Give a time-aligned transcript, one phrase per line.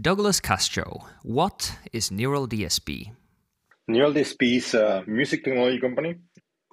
[0.00, 3.12] Douglas Castro, what is Neural DSP?
[3.86, 6.14] Neural DSP is a music technology company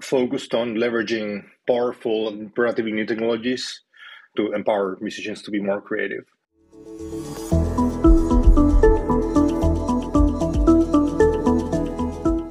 [0.02, 3.82] focused on leveraging powerful and relatively new technologies
[4.38, 6.24] to empower musicians to be more creative.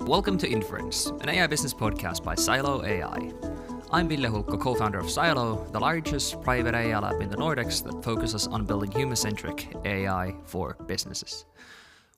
[0.06, 3.55] Welcome to Inference, an AI business podcast by Silo AI.
[3.96, 7.82] I'm Ville Hulkko, co founder of Silo, the largest private AI lab in the Nordics
[7.82, 11.46] that focuses on building human centric AI for businesses.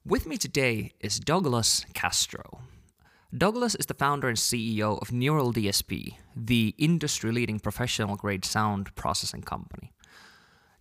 [0.05, 2.63] With me today is Douglas Castro.
[3.33, 8.93] Douglas is the founder and CEO of Neural DSP, the industry leading professional grade sound
[8.97, 9.93] processing company.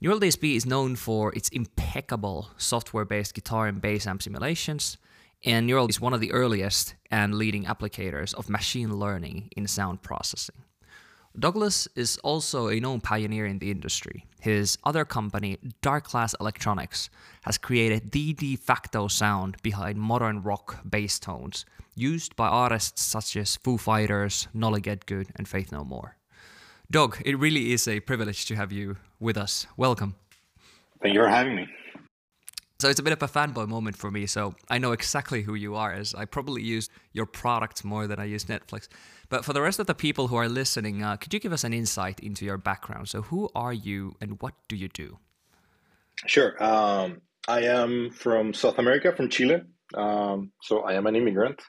[0.02, 4.98] Neural DSP is known for its impeccable software based guitar and bass amp simulations,
[5.46, 10.02] and Neural is one of the earliest and leading applicators of machine learning in sound
[10.02, 10.64] processing.
[11.40, 14.26] Douglas is also a known pioneer in the industry.
[14.40, 17.12] His other company, Darkglass Electronics,
[17.44, 23.36] has created the de facto sound behind modern rock bass tones, used by artists such
[23.38, 26.16] as Foo Fighters, Nolly Getgood, and Faith No More.
[26.90, 29.68] Doug, it really is a privilege to have you with us.
[29.78, 30.16] Welcome.
[31.04, 31.68] Thank you for having me.
[32.80, 34.28] So it's a bit of a fanboy moment for me.
[34.28, 38.20] So I know exactly who you are, as I probably use your products more than
[38.20, 38.88] I use Netflix.
[39.30, 41.64] But for the rest of the people who are listening, uh, could you give us
[41.64, 43.10] an insight into your background?
[43.10, 45.18] So who are you and what do you do?
[46.26, 46.62] Sure.
[46.64, 49.62] Um, I am from South America, from Chile.
[49.94, 51.62] Um, so I am an immigrant.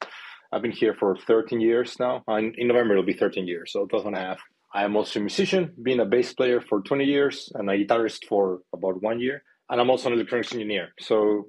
[0.51, 2.25] I've been here for 13 years now.
[2.29, 4.41] in November, it'll be 13 years, so 12 and a half.
[4.73, 8.25] I am also a musician, being a bass player for 20 years and a guitarist
[8.27, 10.95] for about one year and I'm also an electronics engineer.
[11.01, 11.49] So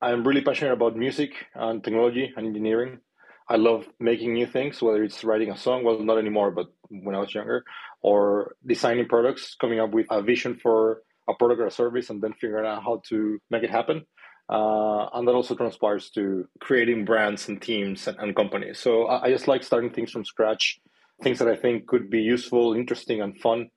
[0.00, 3.00] I'm really passionate about music and technology and engineering.
[3.48, 7.14] I love making new things, whether it's writing a song, well, not anymore, but when
[7.14, 7.64] I was younger,
[8.02, 12.22] or designing products, coming up with a vision for a product or a service, and
[12.22, 14.04] then figuring out how to make it happen.
[14.50, 18.78] Uh, and that also transpires to creating brands and teams and, and companies.
[18.78, 20.80] So I, I, just like starting things from scratch,
[21.22, 23.68] things that I think could be useful, interesting, and fun,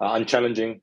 [0.00, 0.80] uh, and challenging,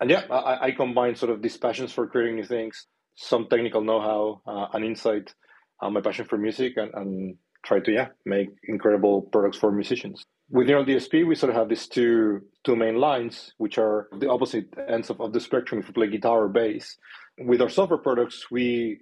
[0.00, 3.80] and yeah, I, I, combine sort of these passions for creating new things, some technical
[3.80, 5.32] know-how, uh, and insight,
[5.80, 10.24] uh, my passion for music, and, and try to yeah make incredible products for musicians.
[10.50, 14.30] With Neural DSP, we sort of have these two two main lines, which are the
[14.30, 16.96] opposite ends of, of the spectrum if you play guitar or bass.
[17.38, 19.00] With our software products, we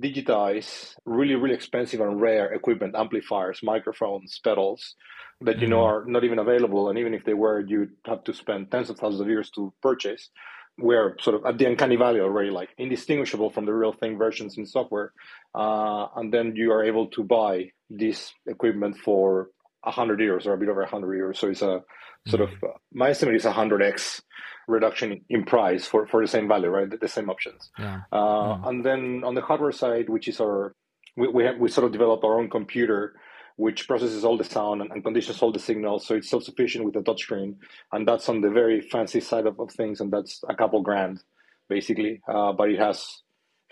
[0.00, 4.94] digitize really really expensive and rare equipment amplifiers microphones pedals
[5.40, 6.08] that you know mm-hmm.
[6.08, 8.96] are not even available and even if they were you'd have to spend tens of
[8.96, 10.30] thousands of euros to purchase
[10.78, 14.56] we're sort of at the uncanny valley already like indistinguishable from the real thing versions
[14.56, 15.12] in software
[15.54, 19.48] uh, and then you are able to buy this equipment for
[19.82, 21.82] 100 euros or a bit over 100 euros so it's a
[22.26, 22.66] sort mm-hmm.
[22.66, 24.20] of uh, my estimate is 100x
[24.68, 26.88] reduction in price for, for the same value, right?
[26.88, 27.70] The, the same options.
[27.78, 28.02] Yeah.
[28.12, 28.68] Uh, mm.
[28.68, 30.74] And then on the hardware side, which is our,
[31.16, 33.14] we, we, have, we sort of develop our own computer
[33.58, 36.06] which processes all the sound and, and conditions all the signals.
[36.06, 37.56] So it's self sufficient with a touchscreen.
[37.92, 40.00] And that's on the very fancy side of, of things.
[40.00, 41.20] And that's a couple grand,
[41.68, 42.22] basically.
[42.28, 43.04] Uh, but it has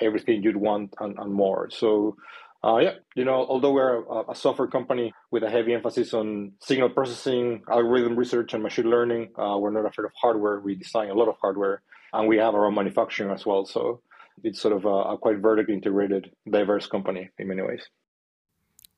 [0.01, 1.71] everything you'd want and, and more.
[1.71, 2.17] So
[2.65, 6.51] uh, yeah, you know, although we're a, a, software company with a heavy emphasis on
[6.61, 10.59] signal processing, algorithm research, and machine learning, uh, we're not afraid of hardware.
[10.59, 11.83] We design a lot of hardware,
[12.13, 13.67] and we have our own manufacturing as well.
[13.67, 14.01] So
[14.43, 17.87] it's sort of a, a quite vertically integrated, diverse company in many ways.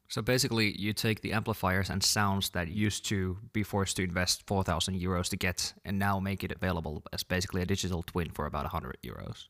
[0.08, 4.46] So basically, you take the amplifiers and sounds that used to be forced to invest
[4.46, 8.47] 4,000 euros to get, and now make it available as basically a digital twin for
[8.47, 9.47] about 100 euros.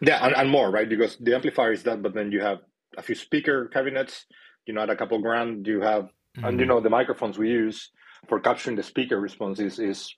[0.00, 0.88] Yeah, and, and more, right?
[0.88, 2.58] Because the amplifier is that, but then you have
[2.96, 4.26] a few speaker cabinets,
[4.66, 6.44] you know, at a couple grand, you have, mm-hmm.
[6.44, 6.74] and you mm-hmm.
[6.74, 7.90] know, the microphones we use
[8.28, 10.14] for capturing the speaker response is, is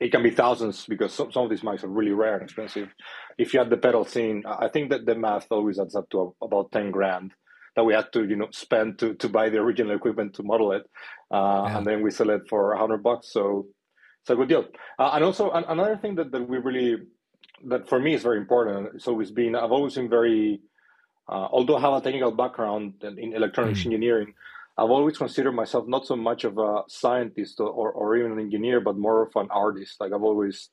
[0.00, 2.88] it can be thousands because some, some of these mics are really rare and expensive.
[3.36, 6.34] If you had the pedals in, I think that the math always adds up to
[6.40, 7.32] about 10 grand
[7.78, 10.72] that we had to, you know, spend to, to buy the original equipment to model
[10.72, 10.82] it.
[11.30, 11.76] Uh, yeah.
[11.76, 13.32] And then we sell it for a hundred bucks.
[13.32, 13.68] So
[14.20, 14.64] it's a good deal.
[14.98, 16.96] Uh, and also another thing that, that we really,
[17.70, 18.96] that for me is very important.
[18.96, 20.60] It's always been, I've always been very,
[21.28, 23.86] uh, although I have a technical background in electronics mm.
[23.86, 24.34] engineering,
[24.76, 28.80] I've always considered myself not so much of a scientist or, or even an engineer,
[28.80, 30.00] but more of an artist.
[30.00, 30.70] Like I've always,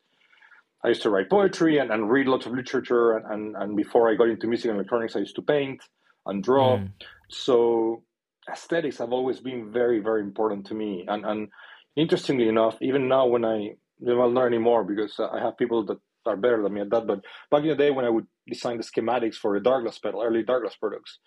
[0.84, 3.18] I used to write poetry and, and read lots of literature.
[3.18, 5.82] And, and, and before I got into music and electronics, I used to paint
[6.26, 6.78] and draw.
[6.78, 6.92] Mm.
[7.30, 8.04] So
[8.52, 11.06] aesthetics have always been very, very important to me.
[11.08, 11.48] And, and
[11.96, 16.38] interestingly enough, even now when I, well, not anymore because I have people that are
[16.38, 17.08] better than me at that.
[17.08, 20.24] But back in the day when I would design the schematics for the Darkglass pedal,
[20.24, 21.20] early Darkglass products,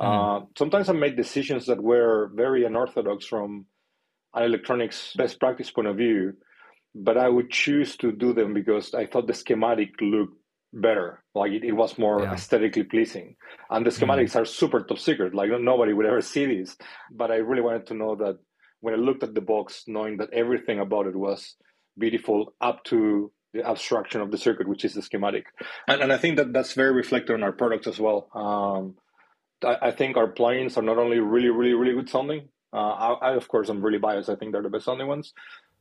[0.00, 0.42] mm.
[0.42, 3.66] uh, sometimes I made decisions that were very unorthodox from
[4.34, 6.34] an electronics best practice point of view,
[6.94, 10.37] but I would choose to do them because I thought the schematic looked
[10.72, 11.22] better.
[11.34, 12.32] Like it, it was more yeah.
[12.32, 13.36] aesthetically pleasing.
[13.70, 14.42] And the schematics mm.
[14.42, 15.34] are super top secret.
[15.34, 16.76] Like nobody would ever see these.
[17.10, 18.38] But I really wanted to know that
[18.80, 21.56] when I looked at the box, knowing that everything about it was
[21.98, 25.46] beautiful up to the abstraction of the circuit, which is the schematic.
[25.86, 28.28] And, and I think that that's very reflected on our products as well.
[28.34, 28.94] Um,
[29.64, 32.48] I, I, think our plugins are not only really, really, really good sounding.
[32.72, 34.28] Uh, I, I, of course, I'm really biased.
[34.28, 35.32] I think they're the best sounding ones.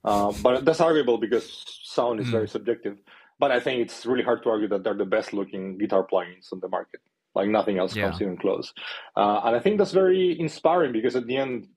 [0.03, 2.31] Uh, but that's arguable because sound is mm.
[2.31, 2.97] very subjective.
[3.39, 6.51] But I think it's really hard to argue that they're the best looking guitar plugins
[6.51, 7.01] on the market.
[7.35, 8.09] Like nothing else yeah.
[8.09, 8.73] comes even close.
[9.15, 11.67] Uh, and I think that's very inspiring because at the end,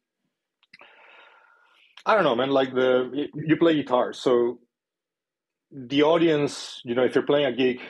[2.07, 2.51] I don't know, man.
[2.51, 4.59] Like the you play guitar, so
[5.71, 7.81] the audience, you know, if you're playing a gig,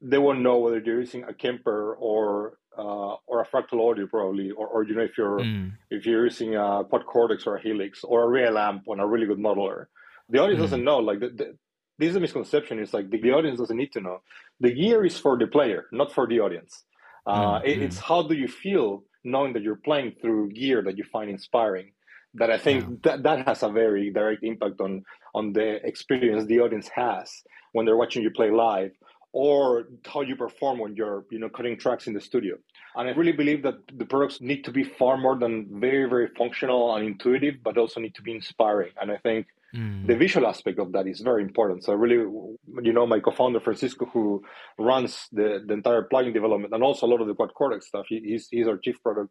[0.00, 4.50] they won't know whether you're using a Kemper or uh, or a fractal audio probably,
[4.52, 5.72] or, or you know if you're mm.
[5.90, 9.06] if you're using a quad cortex or a helix or a real amp on a
[9.06, 9.86] really good modeler,
[10.28, 10.62] the audience mm.
[10.62, 10.98] doesn't know.
[10.98, 11.56] Like the, the,
[11.98, 12.78] this is a misconception.
[12.78, 14.22] It's like the, the, audience doesn't need to know.
[14.60, 16.84] The gear is for the player, not for the audience.
[17.26, 17.66] Uh, mm.
[17.66, 21.30] it, it's how do you feel knowing that you're playing through gear that you find
[21.30, 21.92] inspiring.
[22.34, 22.96] That I think yeah.
[23.02, 25.02] that that has a very direct impact on
[25.34, 27.42] on the experience the audience has
[27.72, 28.92] when they're watching you play live
[29.32, 32.56] or how you perform when you're you know cutting tracks in the studio
[32.96, 36.28] and i really believe that the products need to be far more than very very
[36.36, 40.06] functional and intuitive but also need to be inspiring and i think mm.
[40.06, 42.16] the visual aspect of that is very important so really
[42.82, 44.42] you know my co-founder francisco who
[44.78, 48.06] runs the, the entire plugin development and also a lot of the quad cortex stuff
[48.08, 49.30] he, he's, he's our chief product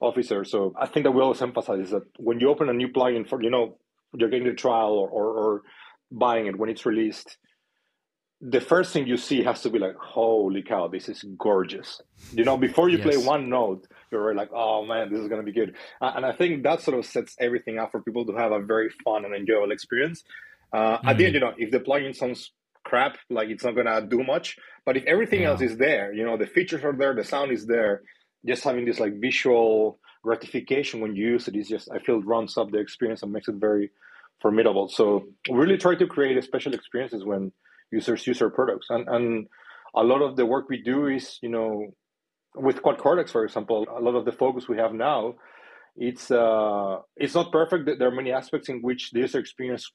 [0.00, 3.28] officer so i think that we always emphasize that when you open a new plugin
[3.28, 3.76] for you know
[4.16, 5.62] you're getting the trial or, or, or
[6.10, 7.36] buying it when it's released
[8.40, 12.00] the first thing you see has to be like, holy cow, this is gorgeous.
[12.32, 13.06] You know, before you yes.
[13.06, 15.74] play one note, you're like, oh man, this is going to be good.
[16.00, 18.90] And I think that sort of sets everything up for people to have a very
[19.04, 20.22] fun and enjoyable experience.
[20.72, 21.08] Uh, mm.
[21.08, 21.34] At the end, mm.
[21.34, 22.52] you know, if the plugin sounds
[22.84, 24.56] crap, like it's not going to do much.
[24.86, 25.48] But if everything yeah.
[25.48, 28.02] else is there, you know, the features are there, the sound is there,
[28.46, 32.56] just having this like visual gratification when you use it is just, I feel, runs
[32.56, 33.90] up the experience and makes it very
[34.40, 34.88] formidable.
[34.88, 37.50] So really try to create special experiences when
[37.90, 38.86] users use our products.
[38.90, 39.46] And, and
[39.94, 41.94] a lot of the work we do is, you know,
[42.54, 45.34] with Quad Cortex, for example, a lot of the focus we have now,
[45.96, 47.88] it's uh, it's not perfect.
[47.98, 49.90] There are many aspects in which the user experience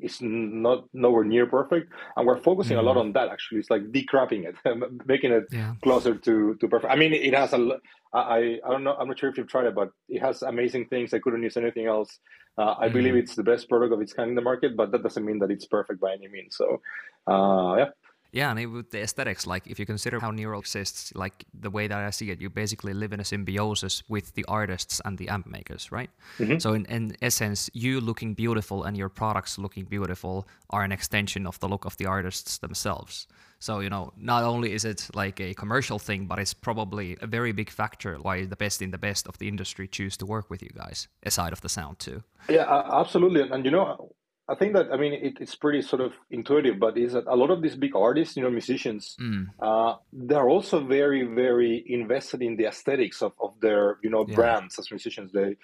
[0.00, 2.86] is not nowhere near perfect, and we're focusing mm-hmm.
[2.86, 3.00] a lot mm.
[3.00, 3.28] on that.
[3.28, 4.56] Actually, it's like decrapping it,
[5.06, 5.74] making it yeah.
[5.82, 6.92] closer to to perfect.
[6.92, 7.78] I mean, it has a.
[8.12, 8.94] I I don't know.
[8.98, 11.12] I'm not sure if you've tried it, but it has amazing things.
[11.12, 12.18] I couldn't use anything else.
[12.56, 12.94] Uh, I mm-hmm.
[12.94, 15.38] believe it's the best product of its kind in the market, but that doesn't mean
[15.38, 16.56] that it's perfect by any means.
[16.56, 16.80] So,
[17.26, 17.90] uh, yeah.
[18.30, 21.88] Yeah, and with the aesthetics, like if you consider how Neural exists, like the way
[21.88, 25.28] that I see it, you basically live in a symbiosis with the artists and the
[25.28, 26.10] amp makers, right?
[26.38, 26.58] Mm-hmm.
[26.58, 31.46] So in, in essence, you looking beautiful and your products looking beautiful are an extension
[31.46, 33.26] of the look of the artists themselves.
[33.60, 37.26] So you know, not only is it like a commercial thing, but it's probably a
[37.26, 40.50] very big factor why the best in the best of the industry choose to work
[40.50, 42.22] with you guys, aside of the sound too.
[42.48, 44.12] Yeah, absolutely, and you know,
[44.48, 47.36] I think that I mean it, it's pretty sort of intuitive, but is that a
[47.36, 49.46] lot of these big artists, you know, musicians, mm.
[49.60, 54.34] uh, they're also very, very invested in the aesthetics of, of their you know yeah.
[54.34, 55.32] brands as musicians.
[55.32, 55.56] They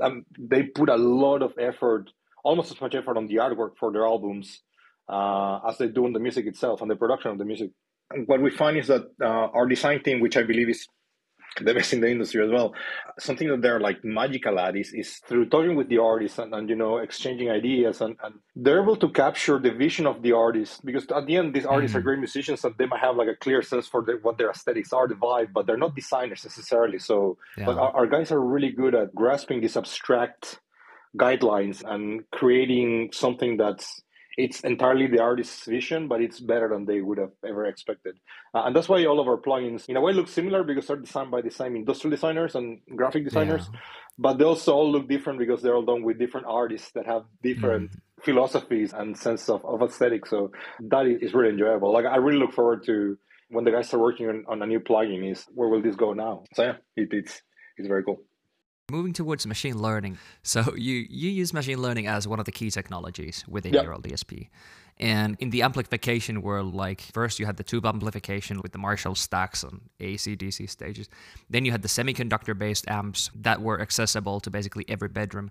[0.00, 2.10] um, they put a lot of effort,
[2.44, 4.60] almost as much effort on the artwork for their albums
[5.08, 7.70] uh, as they do on the music itself and the production of the music.
[8.10, 10.86] And what we find is that uh, our design team, which I believe is
[11.62, 12.74] the best in the industry as well.
[13.18, 16.68] Something that they're like magical at is, is through talking with the artists and, and
[16.68, 20.84] you know exchanging ideas and, and they're able to capture the vision of the artist
[20.84, 21.98] because at the end these artists mm-hmm.
[21.98, 24.50] are great musicians and they might have like a clear sense for the, what their
[24.50, 26.98] aesthetics are, the vibe, but they're not designers necessarily.
[26.98, 27.66] So yeah.
[27.66, 30.60] but our, our guys are really good at grasping these abstract
[31.16, 34.02] guidelines and creating something that's
[34.36, 38.18] it's entirely the artist's vision, but it's better than they would have ever expected.
[38.54, 40.96] Uh, and that's why all of our plugins, in a way, look similar because they're
[40.96, 43.80] designed by the same industrial designers and graphic designers, yeah.
[44.18, 47.24] but they also all look different because they're all done with different artists that have
[47.42, 48.00] different mm.
[48.22, 50.26] philosophies and sense of, of aesthetic.
[50.26, 51.92] So that is really enjoyable.
[51.92, 54.80] Like I really look forward to when the guys are working on, on a new
[54.80, 56.44] plugin is where will this go now?
[56.54, 57.40] So yeah, it, it's
[57.78, 58.22] it's very cool.
[58.90, 60.18] Moving towards machine learning.
[60.42, 63.84] So you you use machine learning as one of the key technologies within yep.
[63.84, 64.48] Neural DSP.
[64.98, 69.14] And in the amplification world, like first you had the tube amplification with the Marshall
[69.14, 71.08] stacks on AC DC stages.
[71.50, 75.50] Then you had the semiconductor based amps that were accessible to basically every bedroom.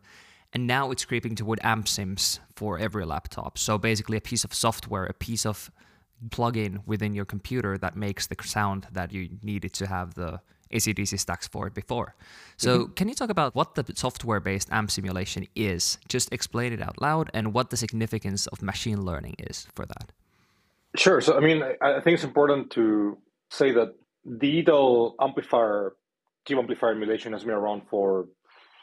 [0.53, 3.57] And now it's creeping toward amp sims for every laptop.
[3.57, 5.69] So basically a piece of software, a piece of
[6.31, 10.39] plug-in within your computer that makes the sound that you needed to have the
[10.71, 12.15] AC/DC stacks for it before.
[12.57, 12.93] So, mm-hmm.
[12.93, 15.97] can you talk about what the software based AMP simulation is?
[16.07, 20.11] Just explain it out loud and what the significance of machine learning is for that.
[20.95, 21.21] Sure.
[21.21, 23.17] So, I mean, I, I think it's important to
[23.49, 23.95] say that
[24.25, 25.93] the digital amplifier,
[26.45, 28.27] tube amplifier emulation has been around for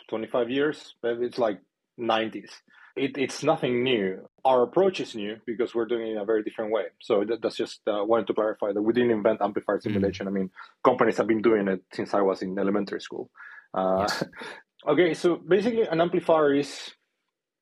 [0.08, 0.94] 25 years.
[1.02, 1.60] It's like
[1.98, 2.50] 90s.
[2.94, 4.28] It, it's nothing new.
[4.44, 6.84] Our approach is new because we're doing it in a very different way.
[7.00, 9.82] So that, that's just uh, wanted to clarify that we didn't invent amplifier mm.
[9.82, 10.26] simulation.
[10.26, 10.28] Mm.
[10.28, 10.50] I mean,
[10.84, 13.30] companies have been doing it since I was in elementary school.
[13.72, 14.24] Uh, yes.
[14.88, 16.92] okay, so basically, an amplifier is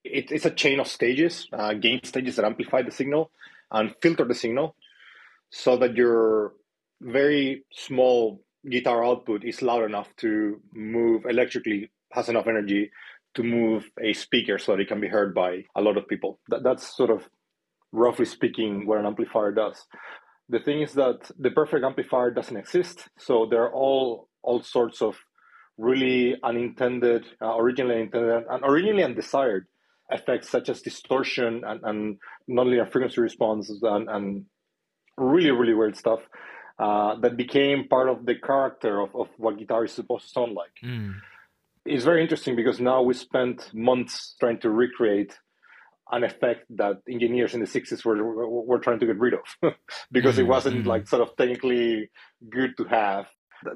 [0.04, 3.30] it, it's a chain of stages, uh, gain stages that amplify the signal
[3.70, 4.75] and filter the signal,
[5.50, 6.54] so that your
[7.00, 12.90] very small guitar output is loud enough to move electrically, has enough energy
[13.34, 16.40] to move a speaker so that it can be heard by a lot of people.
[16.49, 17.28] That, that's sort of
[17.92, 19.87] roughly speaking what an amplifier does.
[20.49, 23.08] The thing is that the perfect amplifier doesn't exist.
[23.18, 25.16] So there are all all sorts of
[25.76, 29.66] really unintended, uh, originally intended, and originally undesired
[30.10, 32.16] effects such as distortion and, and
[32.49, 34.44] nonlinear frequency responses and, and
[35.16, 36.20] really, really weird stuff
[36.78, 40.54] uh, that became part of the character of, of what guitar is supposed to sound
[40.54, 40.72] like.
[40.84, 41.14] Mm.
[41.87, 45.38] It's very interesting because now we spent months trying to recreate
[46.12, 49.40] an effect that engineers in the 60s were, were, were trying to get rid of
[50.12, 50.42] because mm-hmm.
[50.42, 50.88] it wasn't mm-hmm.
[50.88, 52.10] like sort of technically
[52.49, 53.26] good to have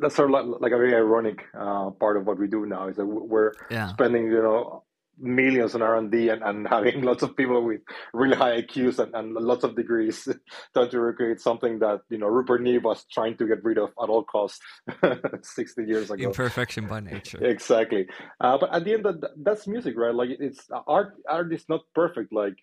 [0.00, 2.88] that's sort of like, like a very ironic uh, part of what we do now
[2.88, 3.88] is that we're yeah.
[3.88, 4.82] spending you know
[5.18, 7.80] millions on R&D and, and having lots of people with
[8.12, 10.28] really high IQs and, and lots of degrees
[10.72, 13.90] trying to recreate something that, you know, Rupert Neve was trying to get rid of
[14.02, 14.60] at all costs
[15.42, 16.22] 60 years ago.
[16.22, 17.44] Imperfection by nature.
[17.44, 18.06] exactly.
[18.40, 20.14] Uh, but at the end, that, that's music, right?
[20.14, 22.32] Like it's art, art is not perfect.
[22.32, 22.56] Like,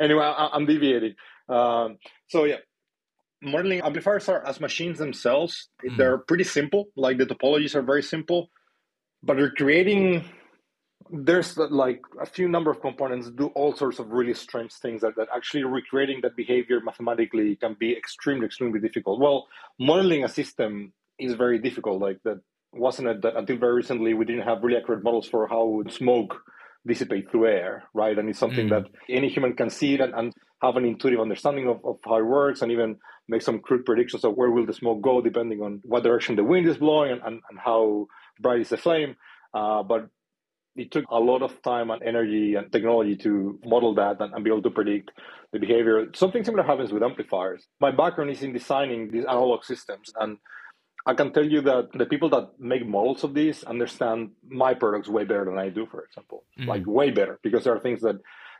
[0.00, 1.14] anyway, I, am deviating.
[1.48, 2.56] Um, so yeah,
[3.42, 5.68] modeling amplifiers are as machines themselves.
[5.84, 5.96] Mm.
[5.96, 6.86] They're pretty simple.
[6.96, 8.50] Like the topologies are very simple,
[9.22, 10.24] but you're creating
[11.12, 15.16] there's like a few number of components do all sorts of really strange things that,
[15.16, 19.20] that actually recreating that behavior mathematically can be extremely extremely difficult.
[19.20, 19.48] Well
[19.78, 22.00] modeling a system is very difficult.
[22.00, 22.40] Like that
[22.72, 25.92] wasn't it that until very recently we didn't have really accurate models for how would
[25.92, 26.36] smoke
[26.86, 28.16] dissipate through air right?
[28.18, 28.70] And it's something mm.
[28.70, 32.18] that any human can see it and, and have an intuitive understanding of, of how
[32.18, 32.96] it works and even
[33.28, 36.44] make some crude predictions of where will the smoke go depending on what direction the
[36.44, 38.06] wind is blowing and, and, and how
[38.40, 39.16] bright is the flame.
[39.52, 40.08] Uh, but
[40.76, 44.44] it took a lot of time and energy and technology to model that and, and,
[44.44, 45.10] be able to predict
[45.52, 46.06] the behavior.
[46.14, 47.66] Something similar happens with amplifiers.
[47.80, 50.38] My background is in designing these analog systems, and
[51.06, 55.08] I can tell you that the people that make models of these understand my products
[55.08, 56.68] way better than I do, for example, mm-hmm.
[56.68, 58.16] like way better, because there are things that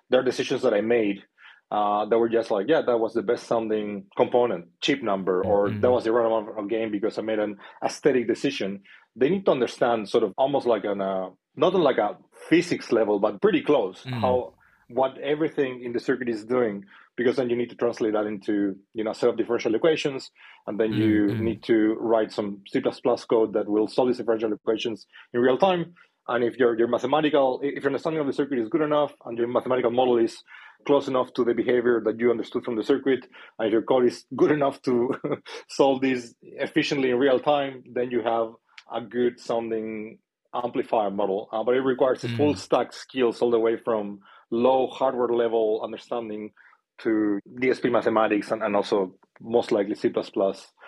[0.09, 1.23] there are decisions that I made
[1.71, 5.69] uh, that were just like, yeah, that was the best sounding component, chip number, or
[5.69, 5.81] mm-hmm.
[5.81, 8.81] that was the right amount of gain because I made an aesthetic decision.
[9.15, 12.17] They need to understand sort of almost like an uh, not on like a
[12.49, 14.03] physics level, but pretty close.
[14.05, 14.21] Mm.
[14.21, 14.55] How
[14.91, 16.85] what everything in the circuit is doing,
[17.17, 20.31] because then you need to translate that into you know set of differential equations,
[20.67, 21.45] and then you mm-hmm.
[21.45, 22.81] need to write some C++
[23.29, 25.95] code that will solve these differential equations in real time.
[26.29, 29.39] And if your your mathematical, if your understanding of the circuit is good enough, and
[29.39, 30.43] your mathematical model is
[30.87, 33.27] close enough to the behavior that you understood from the circuit,
[33.59, 35.15] and your code is good enough to
[35.69, 38.49] solve these efficiently in real time, then you have
[38.93, 40.19] a good sounding
[40.55, 42.37] amplifier model, uh, but it requires mm.
[42.37, 46.51] full stack skills all the way from low hardware level understanding
[46.99, 50.13] to DSP mathematics and, and also most likely C++.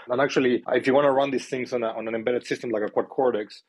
[0.09, 2.71] And actually, if you want to run these things on, a, on an embedded system
[2.71, 3.63] like a quad cortex,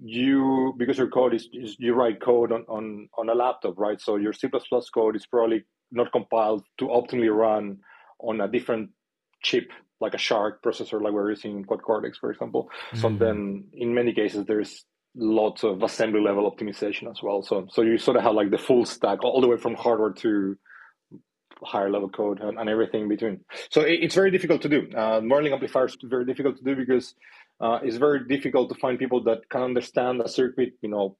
[0.00, 4.00] you because your code is, is, you write code on, on on a laptop, right?
[4.00, 4.48] So your C
[4.94, 7.78] code is probably not compiled to optimally run
[8.20, 8.90] on a different
[9.42, 12.70] chip like a SHARC processor, like we're using quad cortex, for example.
[12.92, 13.00] Mm-hmm.
[13.00, 14.84] So then, in many cases, there's
[15.14, 17.42] lots of assembly level optimization as well.
[17.42, 20.12] So so you sort of have like the full stack all the way from hardware
[20.12, 20.56] to
[21.64, 23.40] higher level code and, and everything in between.
[23.70, 24.88] So it, it's very difficult to do.
[24.96, 27.14] Uh, modeling amplifiers very difficult to do because
[27.60, 31.16] uh, it's very difficult to find people that can understand a circuit, you know,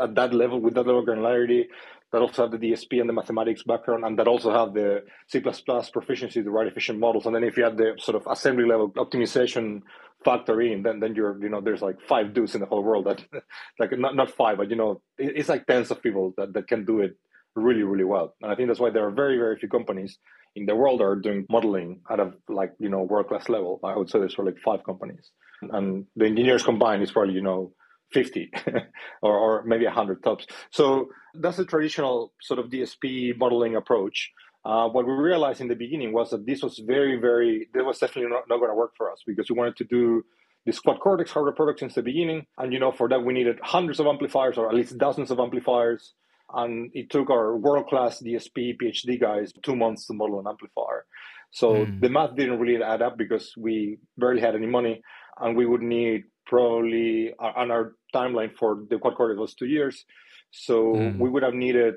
[0.00, 1.64] at that level with that level of granularity
[2.12, 5.40] that also have the DSP and the mathematics background, and that also have the C++
[5.40, 7.24] proficiency to write efficient models.
[7.24, 9.80] And then if you have the sort of assembly level optimization
[10.24, 13.06] factor in, then then you're you know there's like five dudes in the whole world
[13.06, 13.22] that
[13.78, 16.84] like not not five, but you know it's like tens of people that that can
[16.84, 17.16] do it
[17.54, 18.34] really really well.
[18.42, 20.18] And I think that's why there are very very few companies
[20.54, 23.80] in the world that are doing modeling at a like you know world class level.
[23.82, 25.30] I would say there's probably like five companies,
[25.62, 27.72] and the engineers combined is probably you know
[28.12, 28.50] 50
[29.22, 30.46] or, or maybe 100 tops.
[30.70, 34.30] So that's the traditional sort of DSP modeling approach.
[34.64, 37.98] Uh, what we realized in the beginning was that this was very, very, that was
[37.98, 40.24] definitely not, not going to work for us because we wanted to do
[40.66, 42.46] the quad cortex hardware product since the beginning.
[42.58, 45.40] And, you know, for that, we needed hundreds of amplifiers or at least dozens of
[45.40, 46.14] amplifiers.
[46.54, 51.06] And it took our world class DSP PhD guys two months to model an amplifier.
[51.50, 52.00] So mm.
[52.00, 55.02] the math didn't really add up because we barely had any money,
[55.38, 60.04] and we would need probably on our timeline for the quad core was two years.
[60.50, 61.18] So mm.
[61.18, 61.94] we would have needed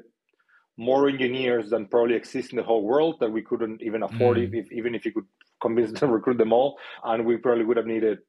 [0.77, 4.53] more engineers than probably exist in the whole world that we couldn't even afford mm.
[4.53, 5.25] if, even if you could
[5.62, 6.77] convince them to recruit them all.
[7.03, 8.20] And we probably would have needed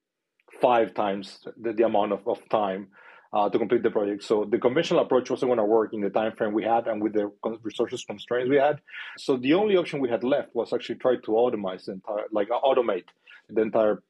[0.61, 2.89] five times the, the amount of, of time
[3.33, 4.23] uh, to complete the project.
[4.23, 7.03] So the conventional approach wasn't going to work in the time frame we had and
[7.03, 7.31] with the
[7.63, 8.81] resources constraints we had.
[9.19, 12.49] So the only option we had left was actually try to automate the entire, like
[12.49, 13.05] automate
[13.51, 14.03] the entire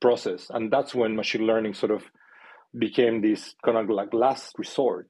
[0.00, 2.02] process, and that's when machine learning sort of
[2.76, 5.08] became this kind of like last resort.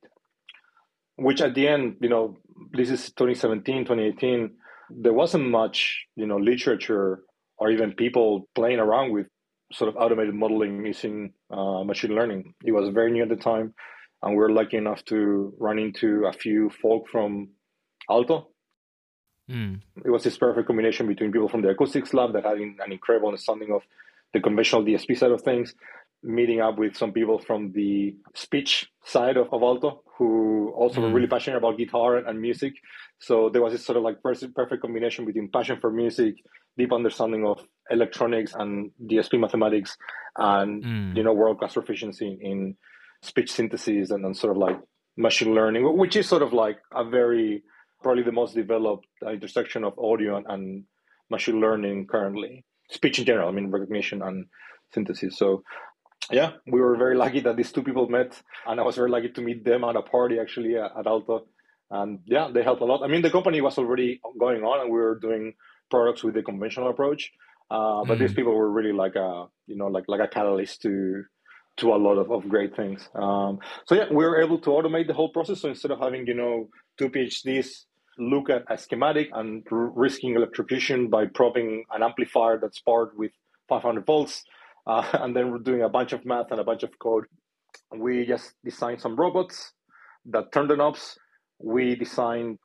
[1.16, 2.36] Which at the end, you know,
[2.72, 4.50] this is 2017, 2018.
[4.90, 7.22] There wasn't much, you know, literature
[7.58, 9.26] or even people playing around with
[9.72, 12.54] sort of automated modeling using uh, machine learning.
[12.64, 13.74] It was very new at the time,
[14.22, 17.48] and we are lucky enough to run into a few folk from
[18.10, 18.46] Aalto.
[19.50, 19.80] Mm.
[20.04, 23.28] It was this perfect combination between people from the acoustics lab that had an incredible
[23.28, 23.82] understanding of
[24.32, 25.74] the conventional DSP side of things,
[26.24, 31.04] meeting up with some people from the speech side of, of Aalto who also mm.
[31.04, 32.72] were really passionate about guitar and music.
[33.18, 36.36] So there was this sort of like perfect combination between passion for music,
[36.78, 39.96] deep understanding of electronics and DSP mathematics,
[40.36, 41.16] and mm.
[41.16, 42.76] you know world class proficiency in
[43.22, 44.78] speech synthesis and then sort of like
[45.16, 47.62] machine learning, which is sort of like a very
[48.02, 50.84] probably the most developed intersection of audio and, and
[51.30, 52.64] machine learning currently.
[52.90, 54.46] Speech in general, I mean recognition and
[54.92, 55.38] synthesis.
[55.38, 55.62] So
[56.30, 59.30] yeah, we were very lucky that these two people met, and I was very lucky
[59.30, 61.42] to meet them at a party actually at, at Aalto.
[61.90, 63.02] And yeah, they helped a lot.
[63.02, 65.54] I mean, the company was already going on, and we were doing
[65.90, 67.30] products with the conventional approach.
[67.70, 68.20] Uh, but mm.
[68.20, 71.24] these people were really like a you know like like a catalyst to
[71.76, 73.08] to a lot of, of great things.
[73.14, 75.60] Um, so yeah, we were able to automate the whole process.
[75.60, 77.84] So instead of having you know two PhDs
[78.18, 83.32] look at a schematic and r- risking electrocution by probing an amplifier that's powered with
[83.68, 84.44] 500 volts,
[84.86, 87.24] uh, and then we're doing a bunch of math and a bunch of code.
[87.96, 89.72] We just designed some robots
[90.26, 91.18] that turn the knobs.
[91.58, 92.58] We designed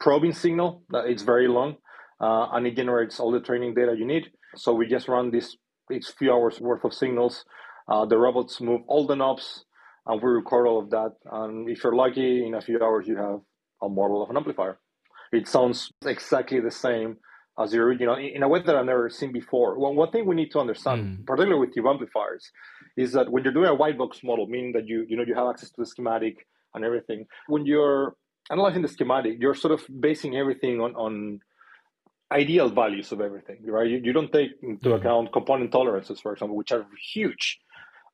[0.00, 1.76] probing signal that it's very long
[2.20, 4.24] uh, and it generates all the training data you need.
[4.56, 5.56] So we just run this,
[5.90, 7.44] it's few hours worth of signals.
[7.88, 9.64] Uh, the robots move all the knobs
[10.06, 11.12] and we record all of that.
[11.30, 13.40] And if you're lucky, in a few hours, you have
[13.82, 14.78] a model of an amplifier.
[15.32, 17.18] It sounds exactly the same
[17.58, 19.78] as the original in a way that I've never seen before.
[19.78, 21.26] Well, one thing we need to understand, mm.
[21.26, 22.50] particularly with tube amplifiers,
[22.96, 25.34] is that when you're doing a white box model, meaning that you you know you
[25.34, 28.14] have access to the schematic and everything, when you're
[28.50, 31.40] analyzing the schematic, you're sort of basing everything on on
[32.30, 33.88] ideal values of everything, right?
[33.88, 34.98] You, you don't take into mm-hmm.
[34.98, 37.58] account component tolerances, for example, which are huge.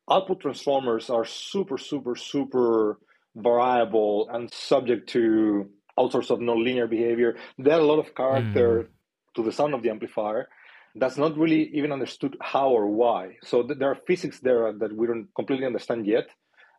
[0.09, 2.99] Output transformers are super, super, super
[3.35, 7.35] variable and subject to all sorts of nonlinear behavior.
[7.57, 8.87] They add a lot of character mm.
[9.35, 10.47] To the sound of the amplifier.
[10.95, 13.37] That's not really even understood how or why.
[13.43, 16.27] So th- there are physics there that we don't completely understand yet.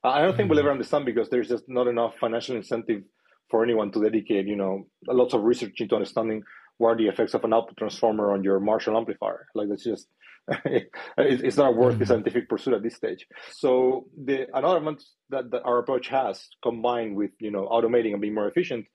[0.02, 0.36] I don't mm.
[0.36, 0.66] think we'll mm-hmm.
[0.66, 3.02] ever understand because there's just not enough financial incentive
[3.50, 6.42] for anyone to dedicate, you know, lots of research into understanding
[6.78, 9.46] what are the effects of an output transformer on your Marshall amplifier?
[9.54, 10.08] Like that's just
[11.18, 12.00] it's not worth mm-hmm.
[12.00, 13.26] the scientific pursuit at this stage.
[13.52, 18.20] So the another element that, that our approach has, combined with you know automating and
[18.20, 18.86] being more efficient,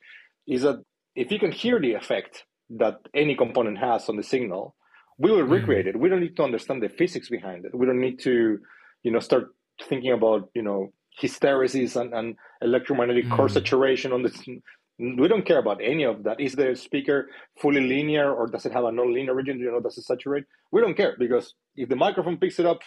[0.48, 0.84] is that
[1.16, 2.46] if you can hear the effect
[2.78, 4.76] that any component has on the signal,
[5.18, 5.54] we will mm-hmm.
[5.54, 6.00] recreate it.
[6.00, 7.76] We don't need to understand the physics behind it.
[7.76, 8.60] We don't need to,
[9.04, 9.50] you know, start
[9.88, 13.36] thinking about you know hysteresis and, and electromagnetic mm.
[13.36, 14.38] core saturation on this.
[14.98, 16.40] we don't care about any of that.
[16.40, 17.30] Is the speaker
[17.60, 19.60] fully linear or does it have a non-linear region?
[19.60, 20.46] You know, does it saturate?
[20.72, 22.82] We don't care because if the microphone picks it up,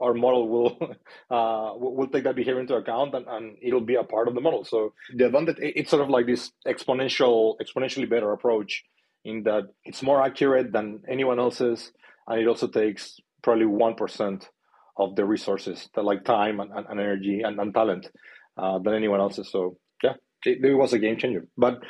[0.00, 0.76] our model will
[1.30, 4.40] uh, will take that behavior into account and, and it'll be a part of the
[4.40, 4.64] model.
[4.64, 8.84] So the advantage it's sort of like this exponential, exponentially better approach
[9.24, 11.92] in that it's more accurate than anyone else's,
[12.26, 14.48] and it also takes probably one percent
[14.96, 18.08] of the resources, that like time and, and energy and, and talent,
[18.56, 19.50] uh, than anyone else's.
[19.50, 21.46] So yeah, it, it was a game changer.
[21.56, 21.80] But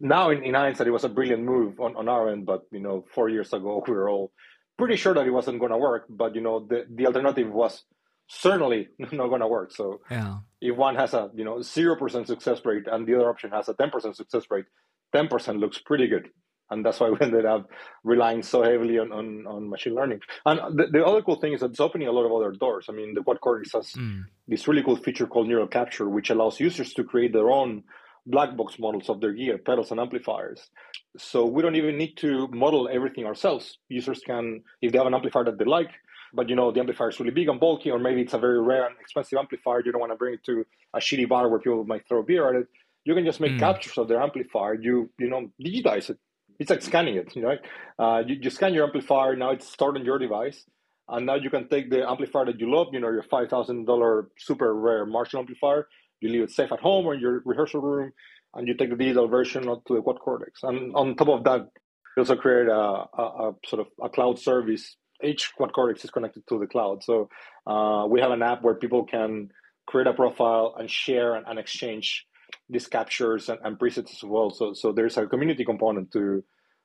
[0.00, 2.46] now in, in hindsight, it was a brilliant move on, on our end.
[2.46, 4.32] But you know, four years ago, we were all
[4.78, 6.06] pretty sure that it wasn't going to work.
[6.08, 7.84] But you know, the the alternative was
[8.28, 9.72] certainly not going to work.
[9.72, 10.38] So yeah.
[10.60, 13.68] if one has a you know zero percent success rate and the other option has
[13.68, 14.66] a ten percent success rate,
[15.14, 16.28] ten percent looks pretty good.
[16.72, 17.70] And that's why we ended up
[18.02, 20.20] relying so heavily on, on, on machine learning.
[20.46, 22.86] And the, the, other cool thing is that it's opening a lot of other doors.
[22.88, 24.22] I mean, the quad core has mm.
[24.48, 27.84] this really cool feature called neural capture, which allows users to create their own
[28.26, 30.70] black box models of their gear, pedals, and amplifiers.
[31.18, 33.78] So we don't even need to model everything ourselves.
[33.88, 35.90] Users can, if they have an amplifier that they like,
[36.32, 38.60] but you know the amplifier is really big and bulky, or maybe it's a very
[38.60, 39.82] rare and expensive amplifier.
[39.84, 42.48] You don't want to bring it to a shitty bar where people might throw beer
[42.48, 42.68] at it.
[43.04, 43.58] You can just make mm.
[43.58, 44.74] captures of their amplifier.
[44.74, 46.18] You you know digitize it.
[46.58, 47.60] It's like scanning it, right?
[47.98, 50.64] Uh, you, you scan your amplifier, now it's stored on your device.
[51.08, 54.74] And now you can take the amplifier that you love, you know, your $5,000 super
[54.74, 55.88] rare Marshall amplifier,
[56.20, 58.12] you leave it safe at home or in your rehearsal room,
[58.54, 60.62] and you take the digital version to the quad cortex.
[60.62, 61.68] And on top of that,
[62.16, 64.96] we also create a, a, a sort of a cloud service.
[65.22, 67.02] Each quad cortex is connected to the cloud.
[67.02, 67.28] So
[67.66, 69.48] uh, we have an app where people can
[69.86, 72.26] create a profile and share and, and exchange
[72.68, 74.50] these captures and, and, presets as well.
[74.50, 76.44] So so there's a community component to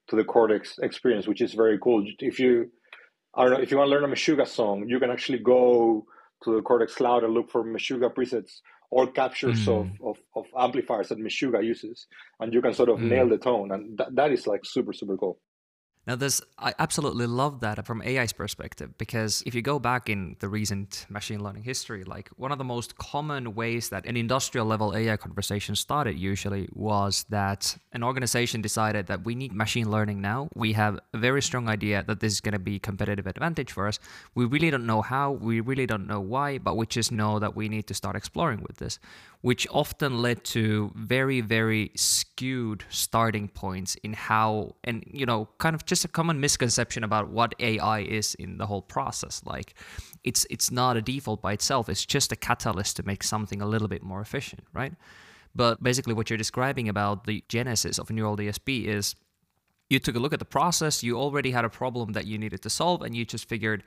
[0.10, 2.06] to the Cortex experience, which is very cool.
[2.20, 2.72] If you
[3.36, 6.06] I don't know if you want to learn a Meshuggah song, you can actually go
[6.44, 9.80] to the Cortex Cloud and look for Meshuggah presets or captures mm.
[9.80, 12.08] of, of, of, amplifiers that Meshuggah uses,
[12.40, 13.10] and you can sort of mm.
[13.10, 15.40] nail the tone, and that, that is like super super cool.
[16.08, 20.38] Now, this I absolutely love that from AI's perspective because if you go back in
[20.40, 24.66] the recent machine learning history, like one of the most common ways that an industrial
[24.66, 30.22] level AI conversation started usually was that an organization decided that we need machine learning
[30.22, 30.48] now.
[30.56, 33.74] We have a very strong idea that this is going to be a competitive advantage
[33.74, 34.00] for us.
[34.34, 37.54] We really don't know how, we really don't know why, but we just know that
[37.54, 38.98] we need to start exploring with this
[39.42, 45.76] which often led to very very skewed starting points in how and you know kind
[45.76, 49.42] of just a common misconception about what AI is in the whole process.
[49.46, 49.74] Like
[50.24, 51.90] it's it's not a default by itself.
[51.90, 54.94] It's just a catalyst to make something a little bit more efficient right?
[55.56, 59.16] But basically what you're describing about the genesis of neural DSP is
[59.90, 62.62] you took a look at the process you already had a problem that you needed
[62.62, 63.84] to solve and you just figured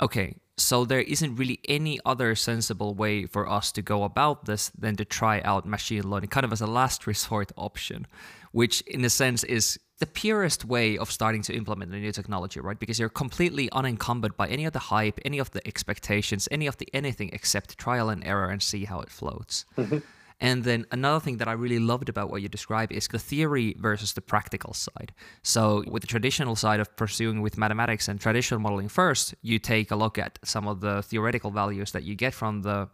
[0.00, 4.70] okay, so there isn't really any other sensible way for us to go about this
[4.70, 8.06] than to try out machine learning, kind of as a last resort option,
[8.52, 12.58] which in a sense is the purest way of starting to implement a new technology,
[12.58, 12.78] right?
[12.78, 16.78] Because you're completely unencumbered by any of the hype, any of the expectations, any of
[16.78, 19.66] the anything except trial and error and see how it floats.
[19.76, 19.98] Mm-hmm.
[20.40, 23.76] And then another thing that I really loved about what you described is the theory
[23.78, 25.12] versus the practical side.
[25.42, 29.90] So, with the traditional side of pursuing with mathematics and traditional modeling first, you take
[29.90, 32.88] a look at some of the theoretical values that you get from the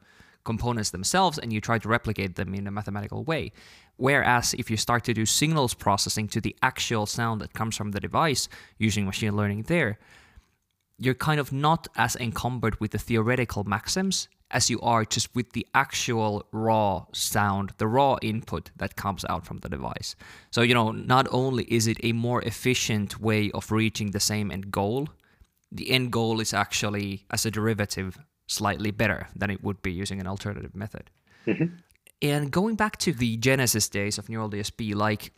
[0.46, 3.52] components themselves and you try to replicate them in a mathematical way.
[3.96, 7.92] Whereas if you start to do signals processing to the actual sound that comes from
[7.92, 9.98] the device using machine learning there,
[10.98, 15.52] you're kind of not as encumbered with the theoretical maxims as you are just with
[15.52, 20.14] the actual raw sound, the raw input that comes out from the device.
[20.50, 24.50] So, you know, not only is it a more efficient way of reaching the same
[24.50, 25.08] end goal,
[25.72, 30.20] the end goal is actually, as a derivative, slightly better than it would be using
[30.20, 31.10] an alternative method.
[31.46, 31.76] Mm-hmm.
[32.22, 35.32] And going back to the genesis days of Neural DSP, like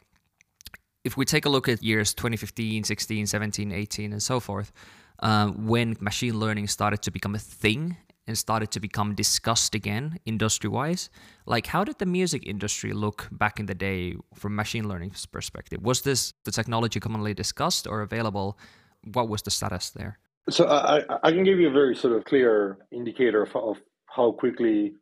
[1.05, 4.73] if we take a look at years 2015, 16, 17, 18, and so forth,
[5.21, 7.97] uh, when machine learning started to become a thing
[8.29, 11.09] and started to become discussed again industry wise
[11.47, 15.83] like how did the music industry look back in the day from machine learning's perspective?
[15.83, 18.59] Was this the technology commonly discussed or available?
[19.05, 20.19] What was the status there?
[20.51, 24.33] So i, I can give you a very sort of clear indicator of, of how
[24.33, 24.95] quickly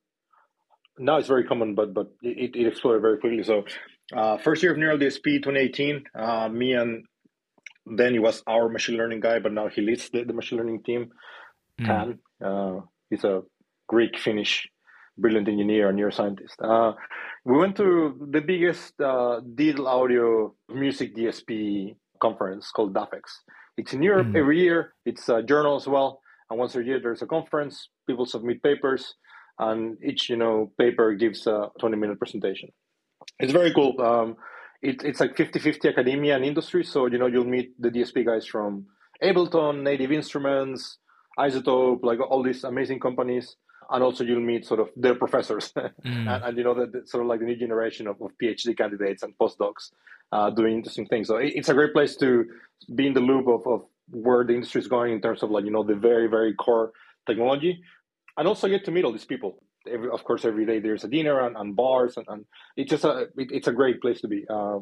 [0.98, 3.64] now it's very common but but it, it exploded very quickly so
[4.14, 7.04] uh, first year of neural dsp 2018 uh, me and
[7.86, 10.82] then he was our machine learning guy but now he leads the, the machine learning
[10.82, 11.10] team
[11.80, 12.18] mm.
[12.44, 13.42] uh, He's a
[13.86, 14.68] Greek Finnish
[15.18, 16.56] brilliant engineer and neuroscientist.
[16.60, 16.94] Uh,
[17.44, 23.20] we went to the biggest uh, digital audio music DSP conference called DAFx.
[23.76, 24.36] It's in Europe mm.
[24.38, 24.94] every year.
[25.04, 26.20] It's a journal as well.
[26.50, 27.88] And once a year, there's a conference.
[28.06, 29.14] People submit papers,
[29.58, 32.70] and each you know paper gives a 20 minute presentation.
[33.38, 34.00] It's very cool.
[34.00, 34.36] Um,
[34.82, 36.84] it, it's like 50-50 academia and industry.
[36.84, 38.86] So you know you'll meet the DSP guys from
[39.22, 40.98] Ableton, Native Instruments,
[41.38, 43.56] iZotope, like all these amazing companies.
[43.88, 45.92] And also you'll meet sort of their professors mm.
[46.04, 48.76] and, and, you know, the, the, sort of like the new generation of, of PhD
[48.76, 49.92] candidates and postdocs
[50.32, 51.28] uh, doing interesting things.
[51.28, 52.46] So it, it's a great place to
[52.96, 55.64] be in the loop of, of where the industry is going in terms of like,
[55.64, 56.90] you know, the very, very core
[57.28, 57.80] technology
[58.36, 61.08] and also get to meet all these people every, of course, every day there's a
[61.08, 62.44] dinner and, and bars, and, and,
[62.76, 64.44] it's just a it, it's a great place to be.
[64.48, 64.80] Uh,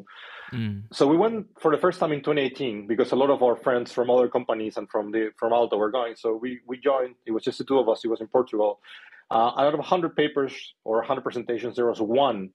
[0.53, 0.83] mm.
[0.91, 3.91] So we went for the first time in 2018 because a lot of our friends
[3.91, 6.15] from other companies and from the from Aalto were going.
[6.15, 7.15] So we we joined.
[7.25, 8.03] It was just the two of us.
[8.03, 8.79] It was in Portugal.
[9.31, 12.51] Uh, out of 100 papers or 100 presentations, there was one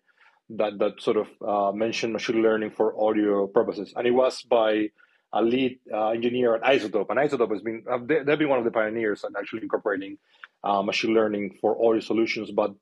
[0.50, 4.90] that that sort of uh, mentioned machine learning for audio purposes, and it was by
[5.32, 7.06] a lead uh, engineer at iZotope.
[7.08, 10.18] And iZotope has been uh, they, have been one of the pioneers at actually incorporating
[10.64, 12.74] uh, machine learning for audio solutions, but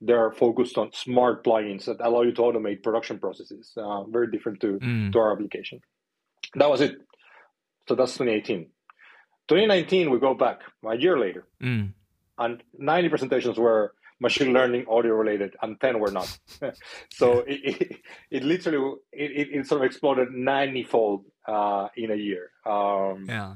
[0.00, 3.72] they're focused on smart plugins that allow you to automate production processes.
[3.76, 5.12] Uh, very different to, mm.
[5.12, 5.80] to our application.
[6.54, 6.96] That was it.
[7.88, 8.68] So that's 2018.
[9.48, 11.92] 2019, we go back a year later, mm.
[12.38, 16.38] and 90 presentations were machine learning audio related and 10 were not
[17.12, 17.96] so it, it,
[18.30, 23.54] it literally it, it, sort of exploded 90 fold uh, in a year um, yeah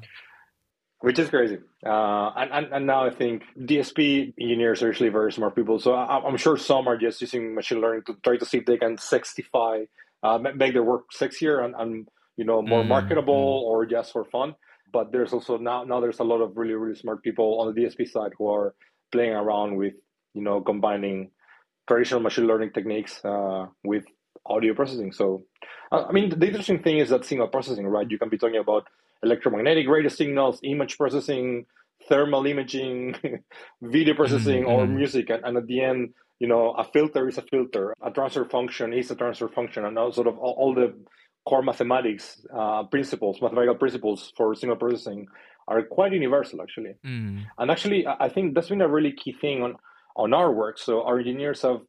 [1.00, 1.58] which is crazy.
[1.84, 5.78] Uh, and, and, and now i think dsp engineers are actually very smart people.
[5.78, 8.66] So I, am sure some are just using machine learning to try to see if
[8.66, 9.86] they can sexify
[10.22, 12.90] uh, make their work sexier and, and you know more mm-hmm.
[12.90, 14.54] marketable or just for fun.
[14.92, 17.80] But there's also now now there's a lot of really really smart people on the
[17.80, 18.74] dsp side who are
[19.12, 19.94] playing around with
[20.34, 21.30] you know combining
[21.88, 24.04] traditional machine learning techniques uh, with
[24.46, 25.12] audio processing.
[25.12, 25.44] So
[25.92, 28.10] i mean the interesting thing is that signal processing right?
[28.10, 28.86] You can be talking about
[29.22, 31.66] electromagnetic radio signals image processing
[32.08, 33.14] thermal imaging
[33.82, 34.70] video processing mm-hmm.
[34.70, 38.10] or music and, and, at the end you know a filter is a filter a
[38.10, 40.94] transfer function is a transfer function and all sort of all, all the
[41.46, 45.26] core mathematics uh, principles mathematical principles for signal processing
[45.70, 46.94] are quite universal actually.
[47.06, 47.46] Mm.
[47.58, 49.76] And actually, I think that's been a really key thing on
[50.16, 50.78] on our work.
[50.78, 51.80] So our engineers have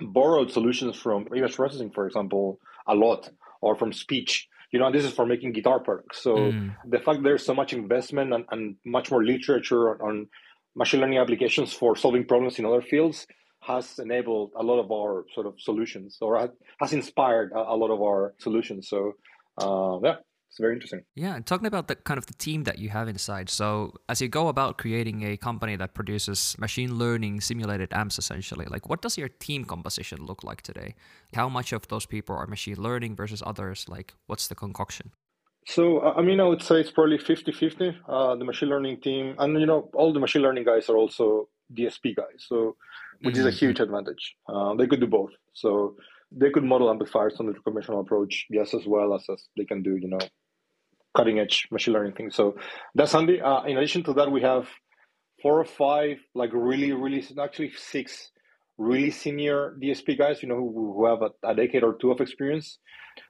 [0.00, 4.48] borrowed solutions from image processing, for example, a lot, or from speech.
[4.70, 6.22] You know, this is for making guitar products.
[6.22, 6.74] So mm.
[6.86, 10.26] the fact there's so much investment and, and much more literature on,
[10.76, 13.26] machine learning applications for solving problems in other fields
[13.62, 16.50] has enabled a lot of our sort of solutions or
[16.80, 18.88] has inspired a, a lot of our solutions.
[18.88, 19.12] So
[19.60, 20.16] uh, yeah,
[20.48, 21.02] it's very interesting.
[21.14, 23.50] Yeah, and talking about the kind of the team that you have inside.
[23.50, 28.66] So as you go about creating a company that produces machine learning simulated amps, essentially,
[28.66, 30.94] like what does your team composition look like today?
[31.34, 33.84] How much of those people are machine learning versus others?
[33.88, 35.12] Like, what's the concoction?
[35.66, 39.34] So, I mean, I would say it's probably 50 50, uh, the machine learning team.
[39.38, 42.76] And, you know, all the machine learning guys are also DSP guys, so
[43.20, 43.40] which mm-hmm.
[43.40, 43.66] is a mm-hmm.
[43.66, 44.34] huge advantage.
[44.48, 45.30] Uh, they could do both.
[45.52, 45.96] So,
[46.32, 49.82] they could model amplifiers on the conventional approach yes, as well as, as they can
[49.82, 50.18] do, you know,
[51.18, 52.34] cutting edge machine learning things.
[52.40, 52.56] So
[52.94, 53.40] that's handy.
[53.40, 54.68] Uh, in addition to that, we have
[55.42, 58.30] four or five, like really, really, actually six
[58.78, 62.20] really senior DSP guys, you know, who, who have a, a decade or two of
[62.20, 62.78] experience.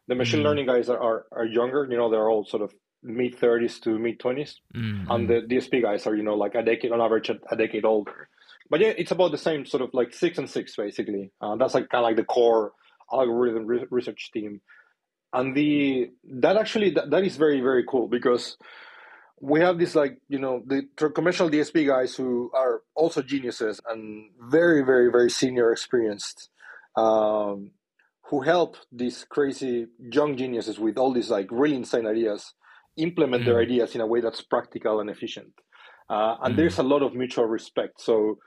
[0.07, 2.75] The machine mm learning guys are, are, are, younger, you know, they're all sort of
[3.03, 4.57] mid 30s to mid 20s.
[4.77, 7.57] mm And the DSP guys are, you know, like a decade on average, a, a
[7.57, 8.29] decade older.
[8.71, 11.33] But yeah, it's about the same sort of like six and six, basically.
[11.41, 12.73] Uh, that's like kind of like the core
[13.11, 14.61] algorithm re- research team
[15.33, 18.57] and the that actually that, that is very very cool because
[19.41, 24.31] we have this like you know the commercial dsp guys who are also geniuses and
[24.41, 26.51] very very very senior experienced
[26.97, 27.71] um,
[28.31, 32.55] who help these crazy young geniuses with all these like really insane ideas
[32.97, 33.51] implement mm-hmm.
[33.51, 35.53] their ideas in a way that's practical and efficient
[36.11, 36.57] uh, and mm-hmm.
[36.57, 38.39] there's a lot of mutual respect so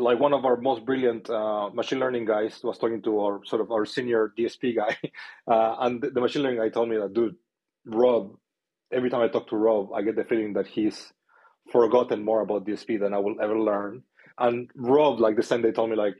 [0.00, 3.60] like one of our most brilliant uh, machine learning guys was talking to our sort
[3.60, 4.96] of our senior DSP guy,
[5.50, 7.36] uh, and the, machine learning guy told me that, dude,
[7.84, 8.36] Rob.
[8.92, 11.12] Every time I talk to Rob, I get the feeling that he's
[11.70, 14.02] forgotten more about DSP than I will ever learn.
[14.36, 16.16] And Rob, like the same day, told me like,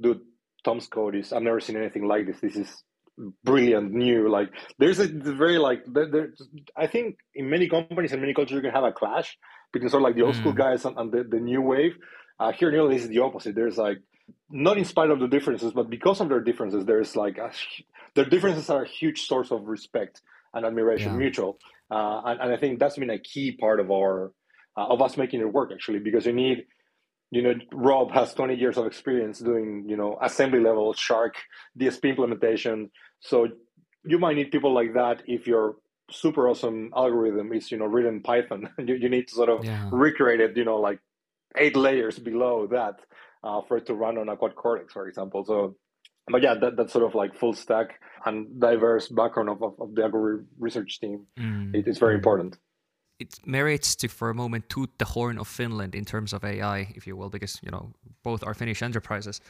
[0.00, 0.20] dude,
[0.62, 2.38] Tom's code is I've never seen anything like this.
[2.40, 2.84] This is
[3.42, 4.28] brilliant, new.
[4.28, 6.34] Like there's a very like there, there,
[6.76, 9.36] I think in many companies and many cultures you can have a clash
[9.72, 10.40] between sort of like the old mm.
[10.40, 11.96] school guys and, and the, the new wave
[12.38, 13.54] uh, here in Italy is the opposite.
[13.54, 13.98] There's like
[14.50, 17.50] not in spite of the differences, but because of their differences, there's like a,
[18.14, 21.18] their differences are a huge source of respect and admiration, yeah.
[21.18, 21.58] mutual.
[21.90, 24.32] Uh, and, and, I think that's been a key part of our
[24.76, 26.64] uh, of us making it work actually, because you need,
[27.30, 31.34] you know, Rob has 20 years of experience doing, you know, assembly level SHARC
[31.78, 32.90] DSP implementation.
[33.20, 33.48] So
[34.04, 35.76] you might need people like that if your
[36.10, 38.68] super awesome algorithm is, you know, written Python.
[38.78, 39.88] you, you need to sort of yeah.
[39.92, 41.00] recreate it, you know, like
[41.56, 43.00] eight layers below that
[43.42, 45.44] uh, for it to run on a quad cortex, for example.
[45.44, 45.76] So,
[46.28, 49.94] but yeah, that, that sort of like full stack and diverse background of, of, of
[49.94, 51.74] the algorithm research team mm.
[51.74, 52.58] it's very important.
[53.20, 56.92] It merits to, for a moment, toot the horn of Finland in terms of AI,
[56.96, 57.92] if you will, because you know
[58.24, 59.40] both are Finnish enterprises.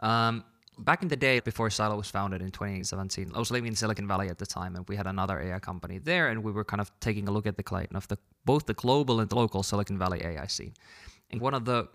[0.00, 0.44] Um,
[0.78, 4.06] back in the day before Silo was founded in 2017, I was living in Silicon
[4.06, 6.80] Valley at the time, and we had another AI company there, and we were kind
[6.80, 9.62] of taking a look at the client of the both the global and the local
[9.62, 10.74] Silicon Valley AI scene.
[11.30, 11.88] And one of the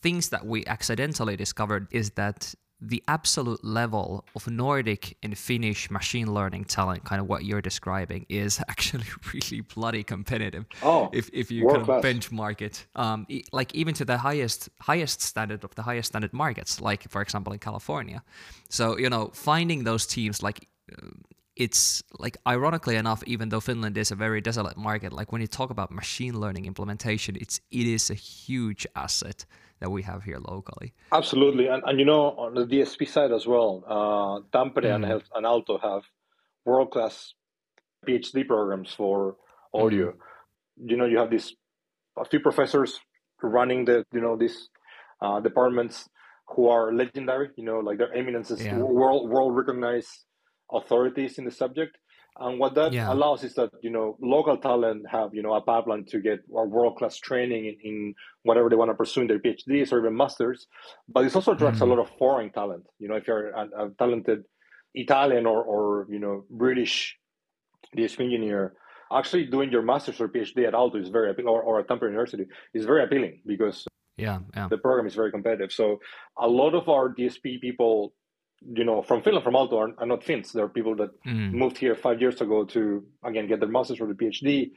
[0.00, 6.32] things that we accidentally discovered is that the absolute level of Nordic and Finnish machine
[6.32, 10.64] learning talent, kind of what you're describing, is actually really bloody competitive.
[10.82, 15.20] Oh, if if you kind of benchmark it, um, like even to the highest highest
[15.22, 18.22] standard of the highest standard markets, like for example in California.
[18.68, 20.68] So you know, finding those teams like
[21.58, 25.46] it's like ironically enough even though finland is a very desolate market like when you
[25.46, 29.44] talk about machine learning implementation it's it is a huge asset
[29.80, 33.46] that we have here locally absolutely and, and you know on the dsp side as
[33.46, 34.94] well uh, tampere mm.
[34.94, 36.02] and, and aalto have
[36.64, 37.34] world-class
[38.06, 39.36] phd programs for
[39.74, 40.90] audio mm.
[40.90, 41.54] you know you have these
[42.16, 43.00] a few professors
[43.42, 44.68] running the you know this
[45.20, 46.08] uh, departments
[46.54, 48.78] who are legendary, you know, like they're eminences, Yeah.
[48.78, 50.24] world world recognized
[50.72, 51.96] authorities in the subject.
[52.40, 53.12] And what that Yeah.
[53.12, 56.96] allows is that you know local talent have you know a pipeline to get world
[56.96, 60.68] class training in, in whatever they want to pursue in their PhDs or even masters.
[61.08, 61.86] But it also attracts Mhm.
[61.86, 62.84] a lot of foreign talent.
[63.00, 64.44] You know, if you're a, a talented
[64.94, 67.18] Italian or or you know British
[67.96, 68.74] DSP engineer,
[69.10, 72.08] actually doing your master's or PhD at Aalto is very appealing, or, or at Tampere
[72.10, 74.68] University is very appealing because Yeah, yeah.
[74.68, 75.72] the program is very competitive.
[75.72, 75.98] So
[76.36, 78.12] a lot of our DSP people,
[78.60, 80.52] you know, from Finland, from Aalto, are, are not Finns.
[80.52, 81.52] There are people that Mm.
[81.52, 84.70] moved here five years ago to again get their masters or the PhD,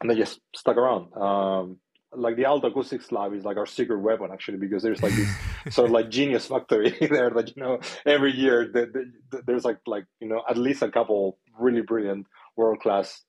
[0.00, 1.12] and they just stuck around.
[1.16, 1.78] Um,
[2.12, 5.28] like the Aalto Acoustics Lab is like our secret weapon actually because there's like this
[5.74, 9.64] sort of like genius factory there that you know every year the, the, the- there's
[9.64, 12.26] like like you know at least a couple really brilliant
[12.56, 13.22] world class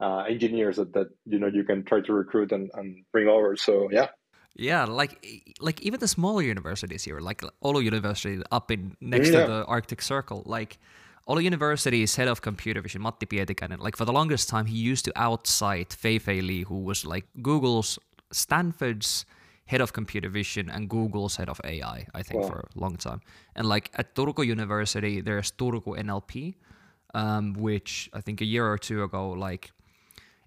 [0.00, 3.54] uh, engineers that, that you know you can try to recruit and, and bring over.
[3.56, 4.08] So yeah.
[4.54, 5.12] Yeah, like
[5.60, 9.40] like even the smaller universities here, like Oulu University up in next Yeah.
[9.40, 10.78] to the Arctic Circle, like
[11.28, 15.04] Oulu University's head of computer vision, Matti Pietikäinen, like for the longest time he used
[15.06, 17.98] to outcite Fei Fei Li, who was like Google's
[18.32, 19.24] Stanford's
[19.66, 22.48] head of computer vision and Google's head of AI, I think, Wow.
[22.48, 23.20] for a long time.
[23.56, 26.56] And like at Turku University, there's Turku NLP,
[27.14, 29.70] um, which I think a year or two ago, like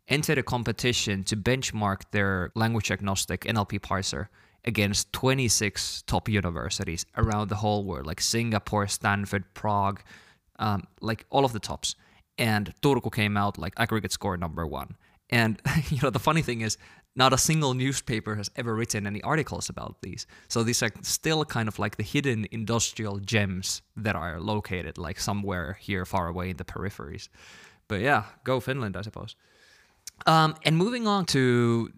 [0.08, 4.28] entered a competition to benchmark their language agnostic NLP parser
[4.64, 10.02] against 26 top universities around the whole world, like Singapore, Stanford, Prague,
[10.60, 11.96] um, like all of the tops.
[12.38, 14.96] And Turku came out like aggregate score number one.
[15.30, 16.78] And you know the funny thing is,
[17.16, 20.28] not a single newspaper has ever written any articles about these.
[20.50, 25.20] So these are still kind of like the hidden industrial gems that are located like
[25.20, 27.30] somewhere here far away in the peripheries.
[27.88, 29.36] But yeah, go Finland, I suppose.
[30.26, 31.92] Um, and moving on to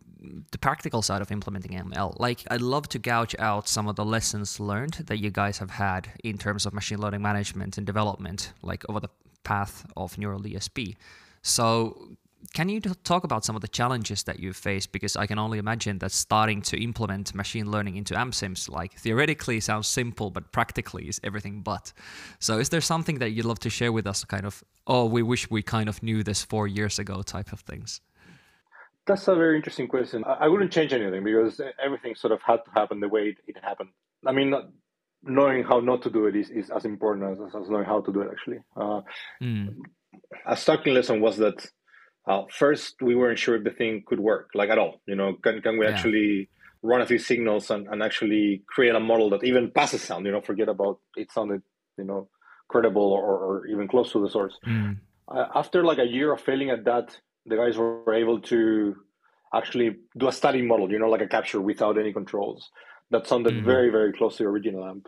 [0.51, 4.06] the practical side of implementing ML, like I'd love to gouge out some of the
[4.06, 8.53] lessons learned that you guys have had in terms of machine learning management and development,
[8.62, 9.10] like over the
[9.43, 10.95] path of neural DSP.
[11.41, 12.17] So,
[12.54, 14.91] can you talk about some of the challenges that you've faced?
[14.91, 18.93] Because I can only imagine that starting to implement machine learning into amp sims, like
[18.93, 21.93] theoretically sounds simple, but practically is everything but.
[22.39, 25.23] So, is there something that you'd love to share with us, kind of, oh, we
[25.23, 28.02] wish we kind of knew this four years ago type of things?
[29.08, 30.23] That's a very interesting question.
[30.26, 33.89] I wouldn't change anything because everything sort of had to happen the way it, happened.
[34.26, 34.69] I mean, not-
[35.23, 38.12] knowing how not to do it is, is as important as, as knowing how to
[38.13, 38.60] do it, actually.
[38.76, 39.02] Uh,
[39.41, 39.76] Mm.
[40.45, 41.65] a starting lesson was that
[42.28, 45.02] uh, first we weren't sure if the thing could work, like at all.
[45.08, 45.92] You know, can, can we Yeah.
[45.92, 46.50] actually
[46.84, 50.26] run a few signals and, and actually create a model that even passes sound?
[50.26, 51.62] You know, forget about it sounded,
[51.98, 52.30] you know,
[52.70, 54.58] credible or, or even close to the source.
[54.68, 54.98] Mm.
[55.34, 58.96] Uh, after like a year of failing at that, the guys were able to
[59.54, 62.70] actually do a study model, you know, like a capture without any controls.
[63.12, 63.63] That sounded Mhm.
[63.63, 65.08] very, very close to the original amp.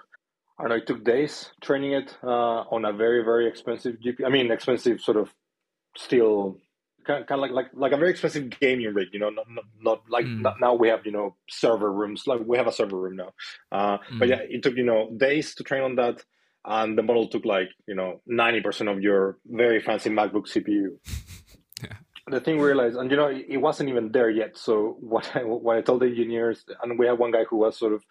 [0.58, 4.26] And I know it took days training it uh, on a very, very expensive GPU.
[4.26, 5.34] I mean, expensive sort of
[5.98, 6.58] still
[7.10, 9.10] kind, of like, like like a very expensive gaming rig.
[9.13, 10.41] You know, not not, not like Mm.
[10.45, 12.24] not, now we have you know server rooms.
[12.30, 13.32] Like we have a server room now.
[13.78, 14.32] Uh, But Mm.
[14.32, 16.17] yeah, it took you know days to train on that,
[16.78, 19.22] and the model took like you know ninety percent of your
[19.62, 20.88] very fancy MacBook CPU.
[21.84, 21.98] Yeah.
[22.36, 24.52] The thing we realized, and you know, it it wasn't even there yet.
[24.65, 24.74] So
[25.13, 27.93] what I, what I told the engineers, and we had one guy who was sort
[27.98, 28.02] of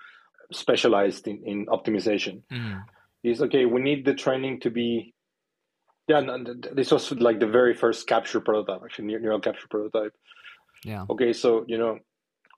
[0.53, 2.83] specialized in, in optimization Mm.
[3.23, 5.15] is okay we need the training to be
[6.09, 10.15] yeah th- this was like the very first capture prototype actually neural capture prototype
[10.85, 11.07] Yeah.
[11.11, 11.99] okay so you know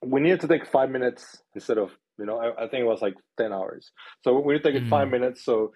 [0.03, 3.01] we needed to take five minutes instead of you know i, I think it was
[3.01, 3.91] like 10 hours
[4.23, 5.11] so we need to take it five Mm.
[5.11, 5.73] minutes so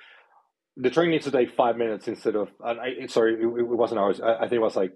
[0.78, 4.00] the training needs to take five minutes instead of and I, sorry it, it wasn't
[4.02, 4.94] hours I, I think it was like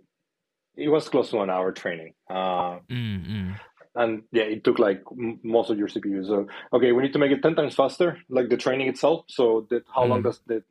[0.78, 3.28] it was close to an hour training uh, Mm.
[3.30, 3.56] Mm.
[3.96, 6.26] and yeah, it took like m- most of your CPU.
[6.26, 9.26] So okay, we need to make it ten times faster, like the training itself.
[9.30, 10.26] So that how long Mm.
[10.26, 10.64] does the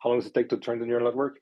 [0.00, 1.38] how long does it take to train the neural network?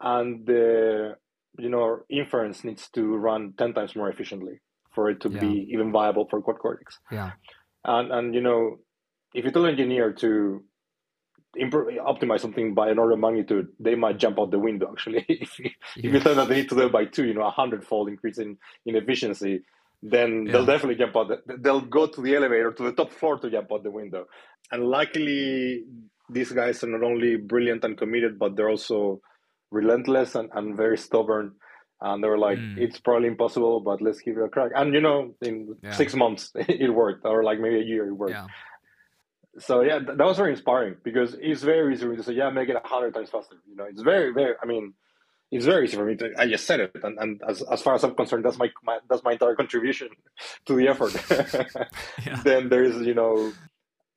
[0.00, 1.16] And the
[1.58, 4.60] you know inference needs to run ten times more efficiently
[4.94, 5.40] for it to Yeah.
[5.40, 6.98] be even viable for quad cortex.
[7.10, 7.32] Yeah.
[7.84, 8.78] And and you know
[9.34, 10.62] if you tell an engineer to
[11.56, 14.88] improve, optimize something by an order of magnitude, they might jump out the window.
[14.90, 17.34] Actually, if you, if you tell them they need to do it by two, you
[17.34, 18.56] know, a hundredfold increase in,
[18.86, 19.62] in efficiency,
[20.02, 21.28] then they'll definitely jump out.
[21.28, 24.26] The, they'll go to the elevator to the top floor to jump out the window.
[24.70, 25.84] And luckily,
[26.30, 29.20] these guys are not only brilliant and committed, but they're also
[29.70, 31.52] relentless and, and very stubborn.
[32.00, 32.78] And they were like, Mm.
[32.78, 34.70] it's probably impossible, but let's give it a crack.
[34.74, 35.92] And you know, in Yeah.
[35.92, 38.46] six months, it worked, or like maybe a year, it worked Yeah.
[39.58, 42.34] so yeah, th- that was very inspiring because it's very easy for me to say,
[42.34, 43.56] yeah, make it a hundred times faster.
[43.68, 44.54] You know, it's very, very.
[44.62, 44.94] I mean,
[45.50, 46.30] it's very easy for me to.
[46.38, 48.98] I just said it, and, and as, as far as I'm concerned, that's my, my
[49.08, 50.08] that's my entire contribution
[50.66, 51.12] to the effort.
[52.26, 52.40] Yeah.
[52.44, 53.52] Then there is, you know,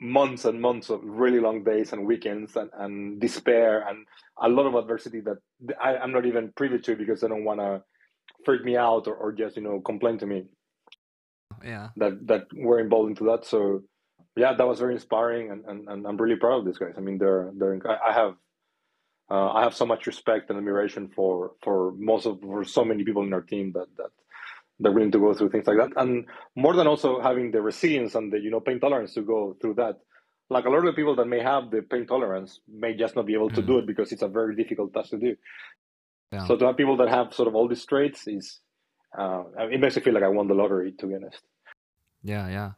[0.01, 4.05] months and months of really long days and weekends and, and despair and
[4.41, 5.37] a lot of adversity that
[5.79, 7.83] I, am not even privy to because they don't want to
[8.43, 10.45] freak me out or, or just you know complain to me.
[11.63, 13.45] Yeah, that that were involved into that.
[13.45, 13.83] So
[14.35, 16.93] yeah, that was very inspiring, and, and, and I'm really proud of these guys.
[16.97, 18.35] I mean, they're they're I have
[19.29, 23.03] uh, I have so much respect and admiration for for most of for so many
[23.03, 24.11] people in our team that that
[24.81, 26.25] they're willing to go through things like that, and
[26.55, 29.75] more than also having the resilience and the you know pain tolerance to go through
[29.75, 29.99] that.
[30.49, 33.25] Like a lot of the people that may have the pain tolerance may just not
[33.25, 33.67] be able to mm.
[33.67, 35.35] do it because it's a very difficult task to do.
[36.33, 36.45] Yeah.
[36.45, 38.59] So to have people that have sort of all these traits is
[39.17, 40.91] uh, it makes me feel like I won the lottery.
[40.99, 41.41] To be honest.
[42.23, 42.71] Yeah, yeah.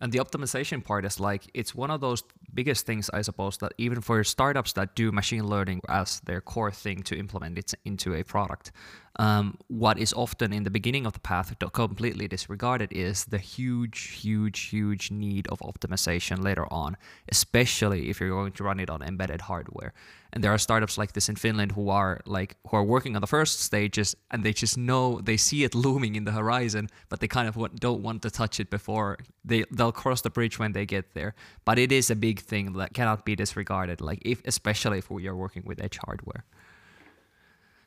[0.00, 2.22] And the optimization part is like it's one of those
[2.52, 6.70] biggest things, I suppose, that even for startups that do machine learning as their core
[6.70, 8.72] thing to implement it into a product,
[9.16, 14.00] um, what is often in the beginning of the path completely disregarded is the huge,
[14.20, 16.96] huge, huge need of optimization later on,
[17.28, 19.92] especially if you're going to run it on embedded hardware.
[20.32, 23.20] And there are startups like this in Finland who are like who are working on
[23.20, 27.20] the first stages, and they just know they see it looming in the horizon, but
[27.20, 30.72] they kind of don't want to touch it before they they'll cross the bridge when
[30.72, 31.36] they get there.
[31.64, 34.00] But it is a big thing that cannot be disregarded.
[34.00, 36.44] Like if especially if we are working with edge hardware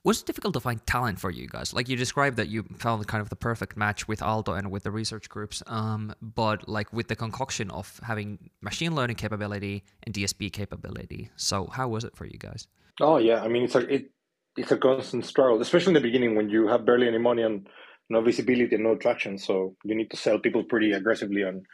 [0.07, 1.73] was it difficult to find talent for you guys?
[1.73, 4.83] Like you described that you found kind of the perfect match with Aalto and with
[4.83, 10.15] the research groups, um, but like with the concoction of having machine learning capability and
[10.15, 11.29] DSP capability.
[11.35, 12.67] So how was it for you guys?
[13.01, 14.11] Oh yeah, I mean it's like it,
[14.55, 17.67] it's a constant struggle, especially in the beginning when you have barely any money and
[18.09, 19.37] no visibility and no traction.
[19.37, 21.65] So you need to sell people pretty aggressively and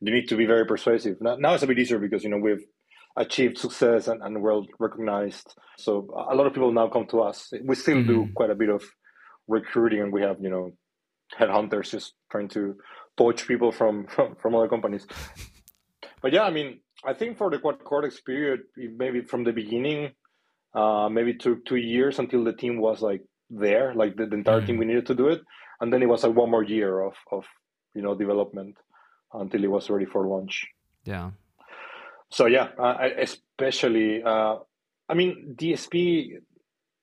[0.00, 1.16] you need to be very persuasive.
[1.20, 2.64] Now, now it's a bit easier because you know we've
[3.16, 5.54] achieved success and, and well recognized.
[5.78, 7.52] So a lot of people now come to us.
[7.64, 8.26] We still mm-hmm.
[8.26, 8.84] do quite a bit of
[9.48, 10.72] recruiting, and we have you know
[11.38, 12.76] headhunters just trying to
[13.16, 15.06] poach people from from, from other companies.
[16.22, 20.12] but yeah, I mean, I think for the quad cortex period, maybe from the beginning,
[20.74, 24.58] uh, maybe took two years until the team was like there, like the, the entire
[24.58, 24.66] mm-hmm.
[24.66, 25.40] team we needed to do it,
[25.80, 27.44] and then it was like one more year of of
[27.94, 28.76] you know development
[29.40, 30.66] until it was ready for launch.
[31.04, 31.30] Yeah,
[32.30, 34.56] so yeah, uh, especially uh,
[35.08, 36.38] I mean DSP,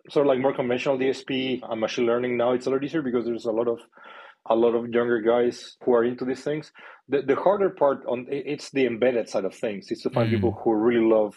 [0.09, 3.25] sort of like more conventional DSP and machine learning now it's a lot easier because
[3.25, 3.79] there's a lot of
[4.49, 6.71] a lot of younger guys who are into these things.
[7.07, 9.87] The the harder part on it's the embedded side of things.
[9.89, 10.35] It's to find mm.
[10.35, 11.35] people who really love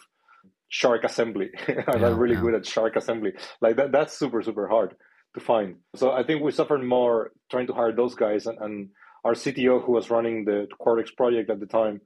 [0.69, 2.41] SHARC assembly and yeah, are really yeah.
[2.41, 3.33] good at SHARC assembly.
[3.61, 4.97] Like that that's super super hard
[5.35, 5.77] to find.
[5.95, 8.89] So I think we suffered more trying to hire those guys and, and
[9.27, 12.01] our CTO who was running the Cortex project at the time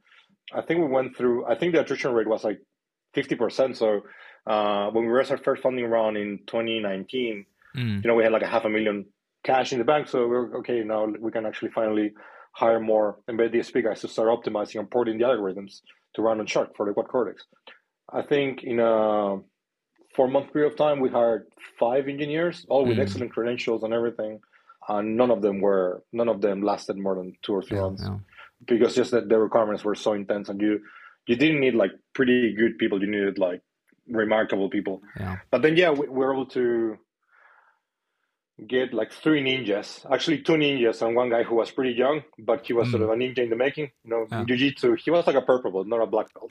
[0.52, 1.46] I think we went through.
[1.46, 2.60] I think the attrition rate was like
[3.14, 3.76] fifty percent.
[3.76, 4.02] So
[4.46, 7.46] uh, when we raised our first funding round in 2019,
[7.76, 8.02] mm.
[8.02, 9.06] you know, we had like a half a million
[9.44, 10.08] cash in the bank.
[10.08, 11.06] So we're okay now.
[11.06, 12.12] We can actually finally
[12.52, 15.82] hire more embedded DSP guys to start optimizing and porting the algorithms
[16.14, 17.44] to run on SHARC for the quad cortex.
[18.12, 19.38] I think in a
[20.16, 21.46] four month period of time, we hired
[21.78, 23.02] five engineers, all with mm.
[23.02, 24.40] excellent credentials and everything.
[24.90, 27.84] And none of them were, none of them lasted more than two or three yeah,
[27.84, 28.02] months.
[28.04, 28.18] Yeah.
[28.66, 30.80] Because just that the requirements were so intense and you
[31.26, 33.00] you didn't need like pretty good people.
[33.00, 33.62] You needed like
[34.08, 35.00] remarkable people.
[35.18, 35.36] Yeah.
[35.50, 36.98] But then yeah we, were able to
[38.66, 40.04] get like three ninjas.
[40.12, 42.90] Actually two ninjas and one guy who was pretty young but he was mm.
[42.90, 43.92] sort of a ninja in the making.
[44.04, 44.44] You know yeah.
[44.44, 46.50] jiu-jitsu he was like a purple belt not a black belt.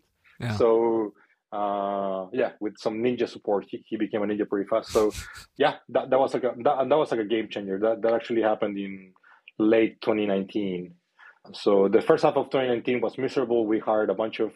[0.58, 1.14] So
[1.52, 5.12] uh yeah with some ninja support he, he became a ninja pretty fast so
[5.58, 8.14] yeah that, that was like a that, that was like a game changer that that
[8.14, 9.12] actually happened in
[9.58, 10.94] late 2019
[11.54, 13.66] so the first half of 2019 was miserable.
[13.66, 14.54] We hired a bunch of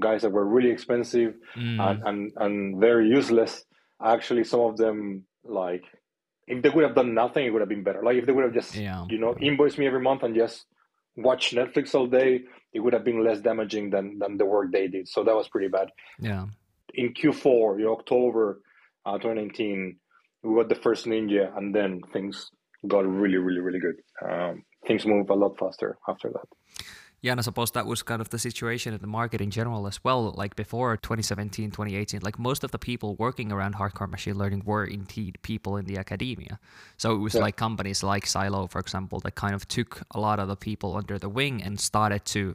[0.00, 1.80] guys that were really expensive mm.
[1.80, 3.64] and, and, and very useless.
[4.02, 5.84] Actually, some of them like
[6.46, 8.02] if they would have done nothing, it would have been better.
[8.02, 9.04] Like if they would have just yeah.
[9.08, 10.66] you know invoiced me every month and just
[11.18, 12.42] watch Netflix all day,
[12.72, 15.08] it would have been less damaging than than the work they did.
[15.08, 15.88] So that was pretty bad.
[16.18, 16.46] Yeah.
[16.94, 18.60] In Q4, in October
[19.04, 19.96] uh, 2019,
[20.42, 22.50] we got the first Ninja, and then things
[22.86, 23.96] got really, really, really good.
[24.24, 26.84] Um, things move a lot faster after that.
[27.20, 29.88] Yeah, and I suppose that was kind of the situation in the market in general
[29.88, 30.32] as well.
[30.36, 34.84] Like before 2017, 2018, like most of the people working around hardcore machine learning were
[34.84, 36.60] indeed people in the academia.
[36.96, 37.40] So it was yeah.
[37.40, 40.96] like companies like Silo, for example, that kind of took a lot of the people
[40.96, 42.54] under the wing and started to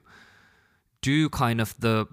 [1.01, 2.07] do kind of the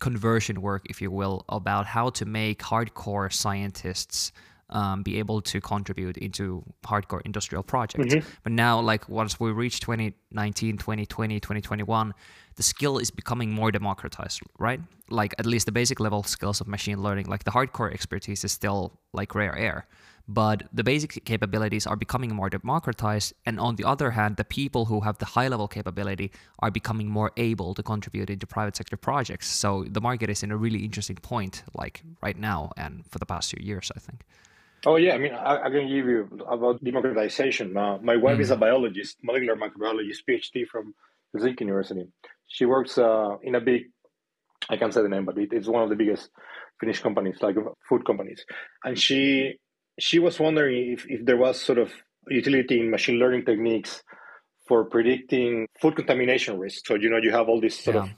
[0.00, 4.30] conversion work, if you will, about how to make hardcore scientists
[4.70, 8.14] um, be able to contribute into hardcore industrial projects.
[8.14, 8.28] Mm-hmm.
[8.42, 12.14] But now, like once we reach 2019, 2020, 2021,
[12.56, 14.80] the skill is becoming more democratized, right?
[15.08, 18.52] Like at least the basic level skills of machine learning, like the hardcore expertise is
[18.52, 19.86] still like rare air.
[20.28, 23.32] but the basic capabilities are becoming more democratized.
[23.44, 27.08] And on the other hand, the people who have the high level capability are becoming
[27.08, 29.46] more able to contribute into private sector projects.
[29.48, 33.26] So the market is in a really interesting point, like right now and for the
[33.26, 34.24] past few years, I think.
[34.86, 37.76] Oh yeah, I mean, I, I can give you about democratization.
[37.76, 38.42] Uh, my wife mm.
[38.42, 40.94] is a biologist, molecular microbiologist, PhD from
[41.34, 42.06] Helsinki University.
[42.46, 43.86] She works uh, in a big,
[44.70, 46.30] I can't say the name, but it, it's one of the biggest
[46.78, 47.56] Finnish companies, like
[47.88, 48.46] food companies.
[48.84, 49.58] And she
[49.98, 51.90] she was wondering if, if there was sort of
[52.28, 54.04] utility in machine learning techniques
[54.68, 56.86] for predicting food contamination risk.
[56.86, 58.02] So you know you have all these sort yeah.
[58.04, 58.10] of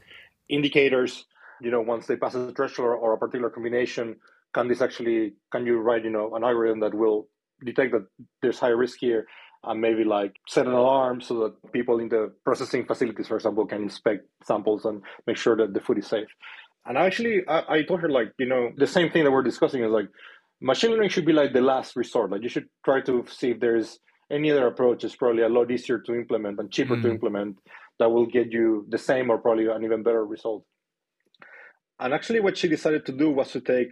[0.50, 1.24] indicators.
[1.62, 4.16] You know, once they pass a threshold or, or a particular combination,
[4.54, 7.28] can this actually can you write you know an algorithm that will
[7.64, 8.06] detect that
[8.42, 9.26] there's high risk here
[9.64, 13.66] and maybe like set an alarm so that people in the processing facilities, for example,
[13.66, 16.28] can inspect samples and make sure that the food is safe.
[16.86, 19.82] And actually, I, I told her like, you know, the same thing that we're discussing
[19.82, 20.08] is like,
[20.60, 22.30] machine learning should be like the last resort.
[22.30, 23.98] Like you should try to see if there's
[24.30, 27.02] any other approach is probably a lot easier to implement and cheaper mm.
[27.02, 27.56] to implement
[27.98, 30.64] that will get you the same or probably an even better result.
[31.98, 33.88] And actually, what she decided to do was to take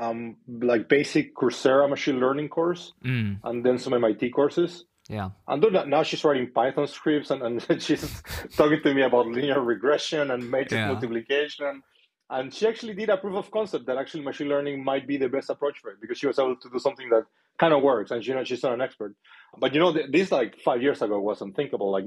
[0.00, 3.38] um, like basic Coursera machine learning course mm.
[3.44, 4.84] and then some MIT courses.
[5.08, 5.30] Yeah.
[5.46, 8.22] And now she's writing Python scripts and, and she's
[8.56, 10.88] talking to me about linear regression and matrix yeah.
[10.88, 11.82] multiplication.
[12.30, 15.28] And she actually did a proof of concept that actually machine learning might be the
[15.28, 17.24] best approach for it because she was able to do something that
[17.58, 18.10] kind of works.
[18.10, 19.14] And you know, she's not an expert.
[19.58, 21.90] But you know, this like five years ago was unthinkable.
[21.90, 22.06] Like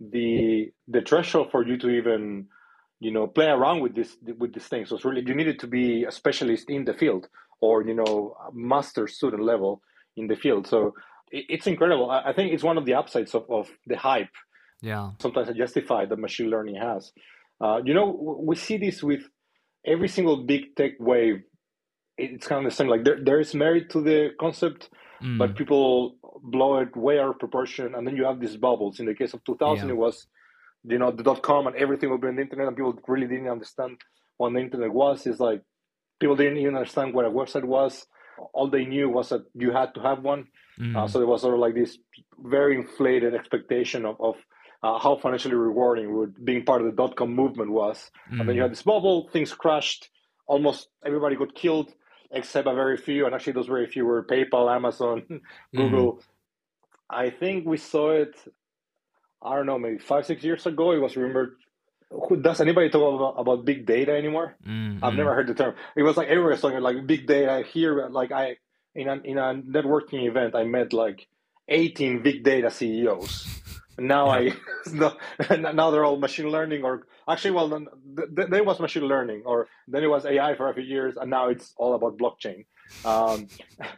[0.00, 2.48] the the threshold for you to even
[3.02, 6.04] you know play around with this with these things was really you needed to be
[6.04, 7.28] a specialist in the field
[7.60, 9.82] or you know master student level
[10.16, 10.66] in the field.
[10.66, 10.94] So
[11.30, 12.10] it's incredible.
[12.10, 14.34] I, I, think it's one of the upsides of, of the hype
[14.82, 15.12] yeah.
[15.18, 17.12] sometimes i justify that machine learning has.
[17.60, 19.22] Uh, you know we see this with
[19.86, 21.42] every single big tech wave.
[22.18, 24.90] It's kind of the same like there, there is merit to the concept
[25.22, 25.38] mm.
[25.38, 29.00] but people blow it way out of proportion and then you have these bubbles.
[29.00, 29.94] In the case of 2000 yeah.
[29.94, 30.26] it was
[30.84, 33.26] you know the dot com and everything will be on the internet and people really
[33.26, 34.00] didn't understand
[34.36, 35.62] what the internet was is like
[36.20, 38.06] people didn't even understand what a website was
[38.52, 40.46] all they knew was that you had to have one
[40.80, 40.96] mm.
[40.96, 41.98] uh, so there was sort of like this
[42.38, 44.36] very inflated expectation of, of
[44.82, 48.40] uh, how financially rewarding would being part of the dot com movement was mm.
[48.40, 50.10] and then you had this bubble things crashed
[50.46, 51.92] almost everybody got killed
[52.32, 55.22] except a very few and actually those very few were paypal amazon
[55.76, 56.22] google mm.
[57.10, 58.34] i think we saw it
[59.44, 61.56] I don't know, maybe five, six years ago, it was rumored.
[62.10, 64.54] Who does anybody talk about, about big data anymore?
[64.66, 65.02] Mm-hmm.
[65.02, 65.74] I've never heard the term.
[65.96, 67.64] It was like everywhere talking like big data.
[67.66, 68.56] Here, like I
[68.94, 71.26] in a in a networking event, I met like
[71.68, 73.46] 18 big data CEOs.
[73.98, 74.52] now I
[74.92, 77.88] now they're all machine learning or actually well then,
[78.50, 81.48] there was machine learning or then it was AI for a few years and now
[81.48, 82.66] it's all about blockchain.
[83.04, 83.48] Um,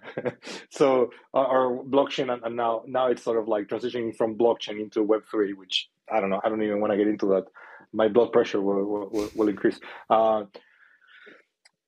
[0.71, 5.03] so our blockchain and, and, now now it's sort of like transitioning from blockchain into
[5.03, 6.41] Web three, which I don't know.
[6.45, 7.45] I don't even want to get into that.
[7.93, 9.79] My blood pressure will will, will increase.
[10.09, 10.45] Uh,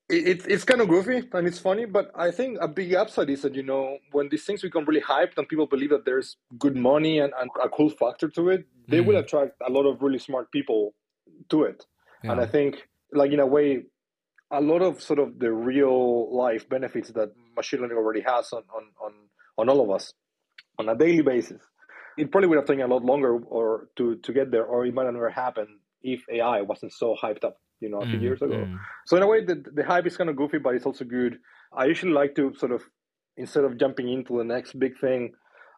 [0.08, 3.42] it, it's kind of goofy and it's funny, but I think a big upside is
[3.42, 6.76] that you know when these things become really hyped and people believe that there's good
[6.76, 9.06] money and, and a cool factor to it, they mm.
[9.06, 10.94] will attract a lot of really smart people
[11.48, 11.84] to it.
[12.22, 12.32] Yeah.
[12.32, 13.82] And I think, like in a way,
[14.52, 18.62] a lot of sort of the real life benefits that machine learning already has on,
[18.74, 19.12] on, on,
[19.58, 20.12] on all of us
[20.78, 21.60] on a daily basis.
[22.16, 24.94] It probably would have taken a lot longer or to, to get there, or it
[24.94, 25.68] might have never happened
[26.02, 28.54] if AI wasn't so hyped up, you know, a few mm, years ago.
[28.54, 28.78] Mm.
[29.06, 31.38] So in a way, the, the hype is kind of goofy, but it's also good.
[31.76, 32.82] I usually like to sort of,
[33.36, 35.32] instead of jumping into the next big thing,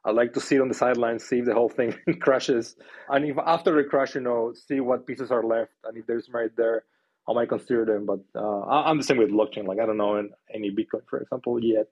[0.04, 2.76] I like to sit on the sidelines, see if the whole thing crashes,
[3.08, 6.28] and if after the crash, you know, see what pieces are left, and if there's
[6.32, 6.84] merit there,
[7.29, 9.66] I might consider them, but uh, I'm the same with blockchain.
[9.66, 11.89] Like I don't know any Bitcoin, for example, yet.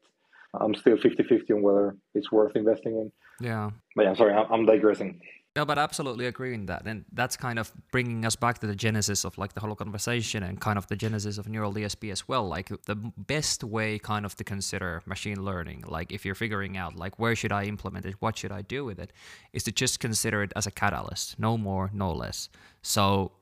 [0.59, 3.13] I'm still 50-50 on whether it's worth investing in.
[3.47, 3.71] Yeah.
[3.95, 5.21] But yeah, sorry, I'm digressing.
[5.57, 8.75] No, but absolutely agree in that, and that's kind of bringing us back to the
[8.75, 12.29] genesis of like the whole conversation and kind of the genesis of neural DSP as
[12.29, 12.47] well.
[12.47, 16.97] Like the best way, kind of, to consider machine learning, like if you're figuring out
[16.97, 19.15] like where should I implement it, what should I do with it,
[19.55, 22.51] is to just consider it as a catalyst, no more, no less.
[22.83, 23.33] So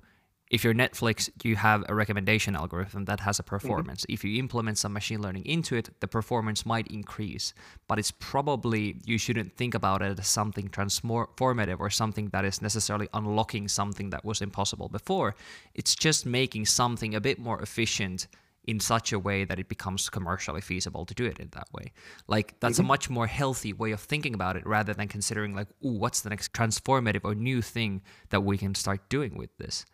[0.55, 3.57] if you're Netflix, you have a recommendation algorithm that has a mm-hmm.
[3.57, 4.03] performance.
[4.03, 4.13] Mm-hmm.
[4.13, 7.55] If you implement some machine learning into it, the performance might increase,
[7.89, 12.63] but it's probably you shouldn't think about it as something transformative or something that is
[12.63, 15.35] necessarily unlocking something that was impossible before.
[15.75, 18.29] It's just making something a bit more efficient
[18.67, 21.93] in such a way that it becomes commercially feasible to do it in that way.
[22.29, 22.87] Like that's mm-hmm.
[22.87, 26.21] a much more healthy way of thinking about it rather than considering like, ooh, what's
[26.21, 29.85] the next transformative or new thing that we can start doing with this?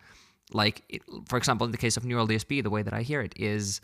[0.55, 3.21] Like it, for example in the case of neural dsp the way that i hear
[3.21, 3.81] it is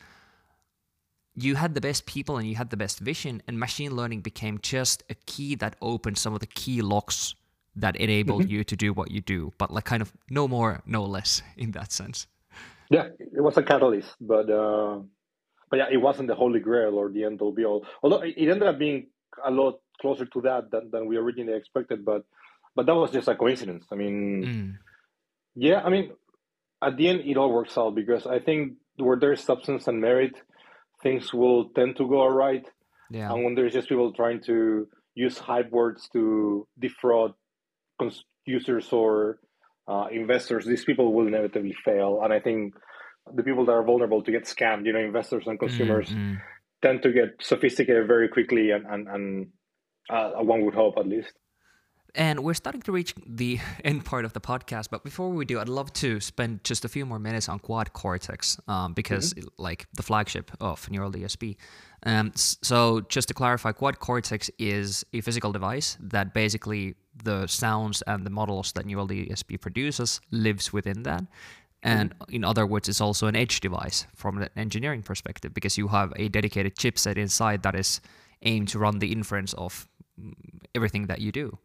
[1.37, 4.59] you had the best people and you had the best vision, and machine learning became
[4.63, 7.35] just a key that opened some of the key locks
[7.77, 8.53] that enabled mm-hmm.
[8.53, 11.73] you to do what you do, but like kind of no more, no less in
[11.73, 12.27] that sense.
[12.91, 15.01] Yeah, it was a catalyst, but uh,
[15.69, 17.85] but yeah, it wasn't the holy grail or the end all be all.
[18.03, 19.09] Although it ended up being
[19.45, 22.25] a lot closer to that than, than we originally expected, but
[22.75, 23.85] but that was just a coincidence.
[23.91, 24.79] I mean, mm.
[25.57, 26.13] yeah, I mean,
[26.83, 30.35] at the end it all works out because I think where there's substance and merit,
[31.03, 32.67] things will tend to go all right.
[33.11, 33.33] Yeah.
[33.33, 37.33] And when there's just people trying to use hype words to defraud
[38.45, 39.39] users or
[39.89, 42.21] uh, investors, these people will inevitably fail.
[42.23, 42.75] And I think
[43.35, 46.35] the people that are vulnerable to get scammed, you know, investors and consumers, mm-hmm.
[46.83, 49.47] tend to get sophisticated very quickly, and and, and
[50.11, 51.33] uh, one would hope at least.
[52.17, 55.61] And we're starting to reach the end part of the podcast, but before we do,
[55.61, 59.49] I'd love to spend just a few more minutes on Quad Cortex um, because, mm-hmm.
[59.59, 61.57] like, the flagship of Neural DSP.
[62.05, 68.03] Um, so, just to clarify, Quad Cortex is a physical device that basically the sounds
[68.07, 71.25] and the models that Neural DSP produces lives within that.
[71.83, 72.35] And mm-hmm.
[72.35, 76.13] in other words, it's also an edge device from an engineering perspective because you have
[76.17, 78.01] a dedicated chipset inside that is
[78.43, 79.87] aimed to run the inference of
[80.21, 80.33] mm,
[80.75, 81.59] everything that you do.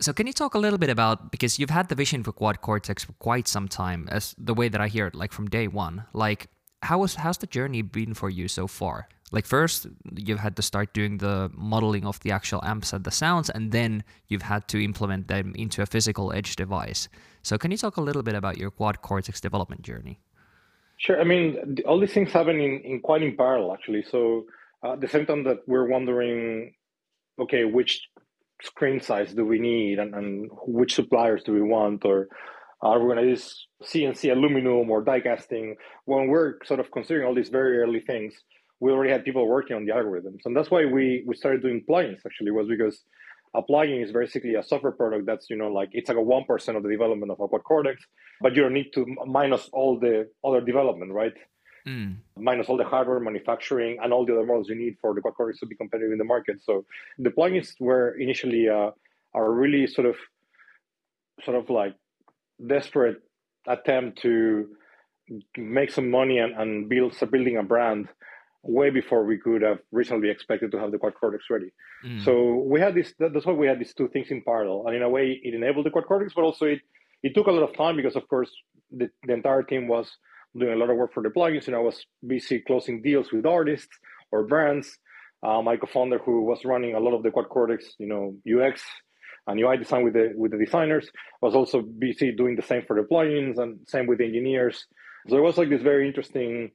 [0.00, 2.62] So can you talk a little bit about because you've had the vision for Quad
[2.62, 5.68] Cortex for quite some time, as the way that I hear it, like from day
[5.68, 6.04] one.
[6.12, 6.48] Like
[6.82, 9.08] how was how's the journey been for you so far?
[9.30, 9.86] Like first
[10.16, 13.72] you've had to start doing the modeling of the actual amps and the sounds, and
[13.72, 17.08] then you've had to implement them into a physical edge device.
[17.42, 20.18] So can you talk a little bit about your Quad Cortex development journey?
[20.96, 21.20] Sure.
[21.20, 24.02] I mean, all these things happen in, in quite in parallel, actually.
[24.02, 24.44] So
[24.82, 26.74] uh, at the same time that we're wondering,
[27.38, 28.08] okay, which
[28.62, 32.28] screen size do we need and, and which suppliers do we want or
[32.82, 35.76] are we going to use CNC aluminum or die casting?
[36.06, 38.34] When we're sort of considering all these very early things,
[38.80, 40.40] we already had people working on the algorithms.
[40.46, 43.04] And that's why we, we started doing plugins actually was because
[43.54, 46.76] a plugin is basically a software product that's, you know, like it's like a 1%
[46.76, 48.02] of the development of a quad cortex,
[48.40, 51.34] but you don't need to minus all the other development, right?
[51.90, 52.10] Mm.
[52.48, 55.34] minus all the hardware, manufacturing, and all the other models you need for the quad
[55.38, 56.56] cortex to be competitive in the market.
[56.68, 56.72] So
[57.26, 58.90] the plugins were initially uh,
[59.40, 60.16] a really sort of
[61.44, 61.94] sort of like
[62.74, 63.18] desperate
[63.66, 64.68] attempt to
[65.56, 68.08] make some money and, and build start building a brand
[68.62, 71.70] way before we could have reasonably expected to have the quad cortex ready.
[72.04, 72.24] Mm.
[72.24, 72.32] So
[72.72, 73.14] we had this.
[73.18, 75.86] That's why we had these two things in parallel, and in a way, it enabled
[75.86, 76.80] the quad cortex, but also it
[77.22, 78.50] it took a lot of time because, of course,
[78.90, 80.10] the, the entire team was
[80.58, 83.46] doing a lot of work for the plugins, and I was busy closing deals with
[83.46, 83.88] artists
[84.32, 84.98] or brands.
[85.42, 88.82] Uh, my co-founder, who was running a lot of the Quad Cortex, you know, UX
[89.46, 92.96] and UI design with the with the designers, was also busy doing the same for
[92.96, 94.86] the plugins and same with the engineers.
[95.28, 96.72] So it was like this very interesting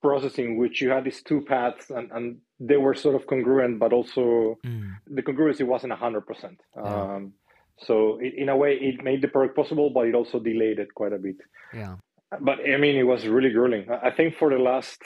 [0.00, 3.92] processing which you had these two paths and, and they were sort of congruent but
[3.92, 4.92] also mm.
[5.06, 6.82] the congruency wasn't 100% yeah.
[6.82, 7.32] um,
[7.86, 10.94] so it, in a way, it made the product possible, but it also delayed it
[10.94, 11.36] quite a bit.
[11.72, 11.96] Yeah.
[12.40, 13.86] But I mean, it was really grueling.
[13.90, 15.00] I think for the last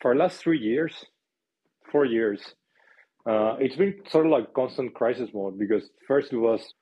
[0.00, 1.04] for the last three years,
[1.92, 2.54] four years,
[3.26, 6.72] uh, it's been sort of like constant crisis mode because first it was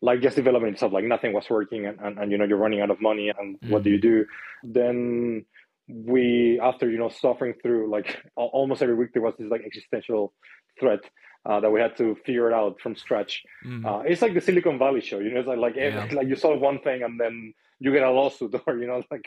[0.00, 2.80] like just development itself, like nothing was working, and, and, and you know you're running
[2.80, 3.70] out of money, and mm.
[3.70, 4.24] what do you do?
[4.62, 5.44] Then
[5.88, 10.32] we, after you know suffering through like almost every week, there was this like existential
[10.78, 11.00] threat
[11.44, 13.42] uh, that we had to figure it out from scratch.
[13.64, 13.86] Mm-hmm.
[13.86, 15.40] Uh, it's like the Silicon Valley show, you know.
[15.40, 16.08] It's like like, yeah.
[16.12, 19.26] like you solve one thing and then you get a lawsuit, or you know, like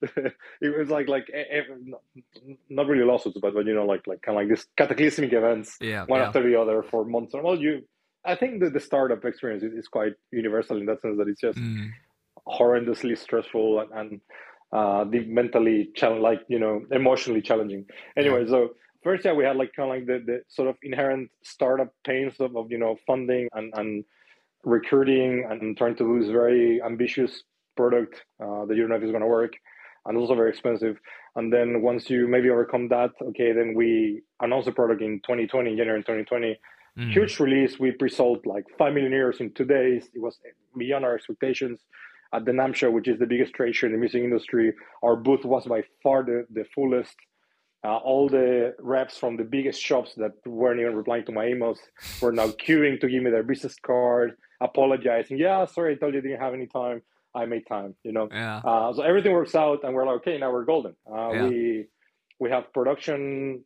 [0.60, 1.28] it was like like
[2.68, 5.76] not really lawsuits, but but you know, like like kind of like this cataclysmic events,
[5.80, 6.26] yeah, one yeah.
[6.28, 7.34] after the other for months.
[7.34, 7.82] And well, you,
[8.24, 11.40] I think that the startup experience is, is quite universal in that sense that it's
[11.40, 11.90] just mm.
[12.46, 13.92] horrendously stressful and.
[13.92, 14.20] and
[14.72, 17.86] uh, the mentally challenge, like you know, emotionally challenging.
[18.16, 18.50] Anyway, yeah.
[18.50, 18.70] so
[19.02, 22.34] first yeah we had like kind of like the, the sort of inherent startup pains
[22.40, 24.04] of, of you know funding and, and
[24.64, 27.42] recruiting and trying to do this very ambitious
[27.76, 29.52] product uh, that you don't know if it's going to work
[30.06, 30.96] and also very expensive
[31.36, 35.76] and then once you maybe overcome that okay then we announced the product in 2020
[35.76, 36.58] january 2020
[36.98, 37.12] mm.
[37.12, 40.38] huge release we pre-sold like 5 million euros in two days it was
[40.76, 41.80] beyond our expectations
[42.32, 45.16] at the NAMM show, which is the biggest trade show in the music industry, our
[45.16, 47.16] booth was by far the, the fullest.
[47.84, 51.78] Uh, all the reps from the biggest shops that weren't even replying to my emails
[52.20, 55.38] were now queuing to give me their business card, apologizing.
[55.38, 57.02] Yeah, sorry, I told you I didn't have any time.
[57.34, 58.28] I made time, you know.
[58.32, 58.56] Yeah.
[58.64, 60.96] Uh, so everything works out, and we're like, okay, now we're golden.
[61.08, 61.46] Uh, yeah.
[61.46, 61.86] We
[62.40, 63.64] we have production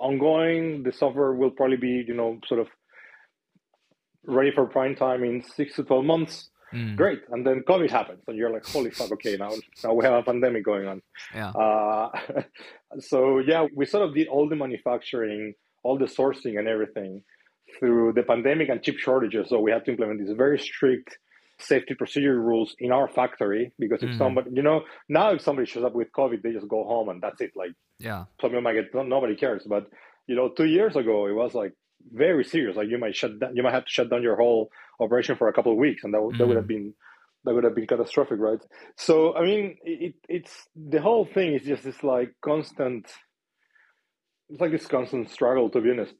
[0.00, 0.82] ongoing.
[0.82, 2.66] The software will probably be, you know, sort of
[4.26, 6.50] ready for prime time in six to twelve months.
[6.74, 6.96] Mm.
[6.96, 7.22] great.
[7.30, 9.50] And then COVID happens, and you're like, holy fuck, okay, now
[9.82, 11.02] now we have a pandemic going on.
[11.34, 11.50] Yeah.
[11.50, 12.10] Uh,
[13.00, 17.22] so yeah, we sort of did all the manufacturing, all the sourcing, and everything
[17.78, 19.48] through the pandemic and chip shortages.
[19.48, 21.18] So we had to implement these very strict
[21.58, 24.18] safety procedure rules in our factory because if mm.
[24.18, 27.22] somebody, you know, now if somebody shows up with COVID, they just go home and
[27.22, 27.52] that's it.
[27.54, 29.64] Like, yeah, something might get nobody cares.
[29.66, 29.86] But
[30.26, 31.72] you know, two years ago, it was like
[32.12, 32.76] very serious.
[32.76, 34.70] Like you might shut down, you might have to shut down your whole
[35.00, 36.38] operation for a couple of weeks, and that, mm.
[36.38, 36.68] that would have mm.
[36.68, 36.94] been
[37.44, 38.60] that would have been catastrophic, right?
[38.96, 43.06] So I mean, it, it's the whole thing is just this like constant.
[44.50, 46.14] It's like this constant struggle, to be honest.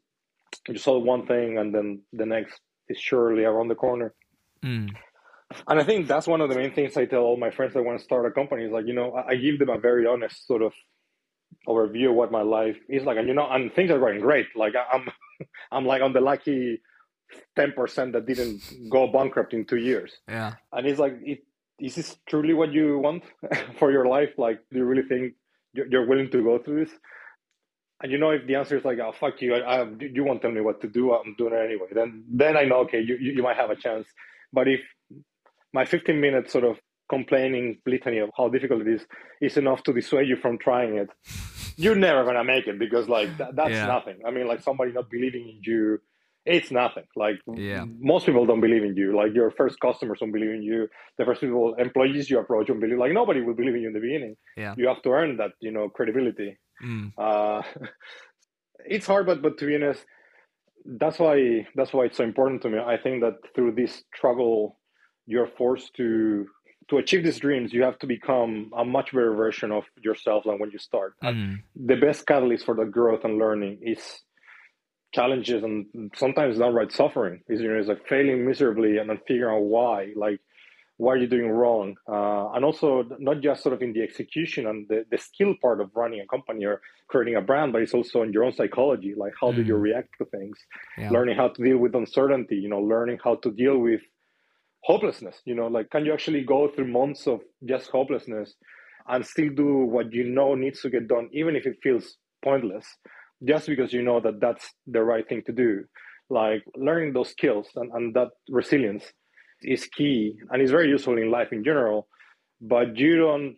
[0.68, 4.14] You solve one thing, and then the next is surely around the corner.
[4.64, 4.90] Mm.
[5.68, 7.82] And I think that's one of the main things I tell all my friends that
[7.82, 10.46] want to start a company is like, you know, I give them a very honest
[10.46, 10.72] sort of
[11.68, 13.18] overview of what my life is like.
[13.18, 14.46] And, you know, and things are going great.
[14.56, 15.08] Like I'm,
[15.72, 16.80] I'm like on the lucky
[17.58, 20.12] 10% that didn't go bankrupt in two years.
[20.28, 20.54] Yeah.
[20.72, 21.40] And it's like, it,
[21.78, 23.24] is this truly what you want
[23.78, 24.30] for your life?
[24.38, 25.34] Like, do you really think
[25.72, 26.94] you're willing to go through this?
[28.02, 30.42] And you know, if the answer is like, "Oh fuck you," I, I, you won't
[30.42, 31.14] tell me what to do.
[31.14, 31.86] I'm doing it anyway.
[31.92, 34.06] Then, then I know, okay, you, you, you might have a chance.
[34.52, 34.80] But if
[35.72, 36.76] my 15 minute sort of
[37.08, 39.06] complaining litany of how difficult it is
[39.40, 41.08] is enough to dissuade you from trying it,
[41.76, 43.86] you're never gonna make it because like that, that's yeah.
[43.86, 44.18] nothing.
[44.26, 45.98] I mean, like somebody not believing in you,
[46.44, 47.04] it's nothing.
[47.16, 47.84] Like yeah.
[48.00, 49.16] most people don't believe in you.
[49.16, 50.88] Like your first customers don't believe in you.
[51.18, 52.98] The first people, employees you approach don't believe.
[52.98, 54.36] Like nobody will believe in you in the beginning.
[54.56, 54.74] Yeah.
[54.76, 56.58] You have to earn that, you know, credibility.
[56.84, 57.12] Mm.
[57.16, 57.62] Uh,
[58.86, 60.04] it's hard, but but to be honest,
[60.84, 62.78] that's why that's why it's so important to me.
[62.78, 64.78] I think that through this struggle
[65.26, 66.46] you're forced to
[66.88, 70.58] to achieve these dreams you have to become a much better version of yourself than
[70.58, 71.56] when you start mm.
[71.74, 74.22] the best catalyst for the growth and learning is
[75.12, 79.54] challenges and sometimes downright suffering is you know it's like failing miserably and then figuring
[79.54, 80.40] out why like
[80.96, 84.66] why are you doing wrong uh, and also not just sort of in the execution
[84.66, 87.94] and the, the skill part of running a company or creating a brand but it's
[87.94, 89.56] also in your own psychology like how mm.
[89.56, 90.58] do you react to things
[90.98, 91.10] yeah.
[91.10, 94.00] learning how to deal with uncertainty you know learning how to deal with
[94.84, 98.54] hopelessness you know like can you actually go through months of just hopelessness
[99.08, 102.86] and still do what you know needs to get done even if it feels pointless
[103.44, 105.84] just because you know that that's the right thing to do?
[106.30, 109.04] Like learning those skills and, and that resilience
[109.62, 112.08] is key and is very useful in life in general
[112.60, 113.56] but you don't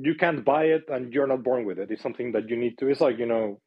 [0.00, 1.90] you can't buy it and you're not born with it.
[1.90, 3.60] It's something that you need to it's like you know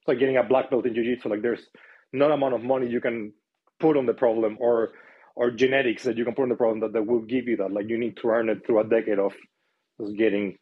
[0.00, 1.28] it's like getting a black belt in jiu-jitsu.
[1.28, 1.66] Like there's
[2.12, 3.32] not amount of money you can
[3.78, 4.90] put on the problem or
[5.40, 7.72] or genetics that you can put in the problem that, that will give you that.
[7.72, 9.32] Like you need to earn it through a decade of
[9.98, 10.58] just getting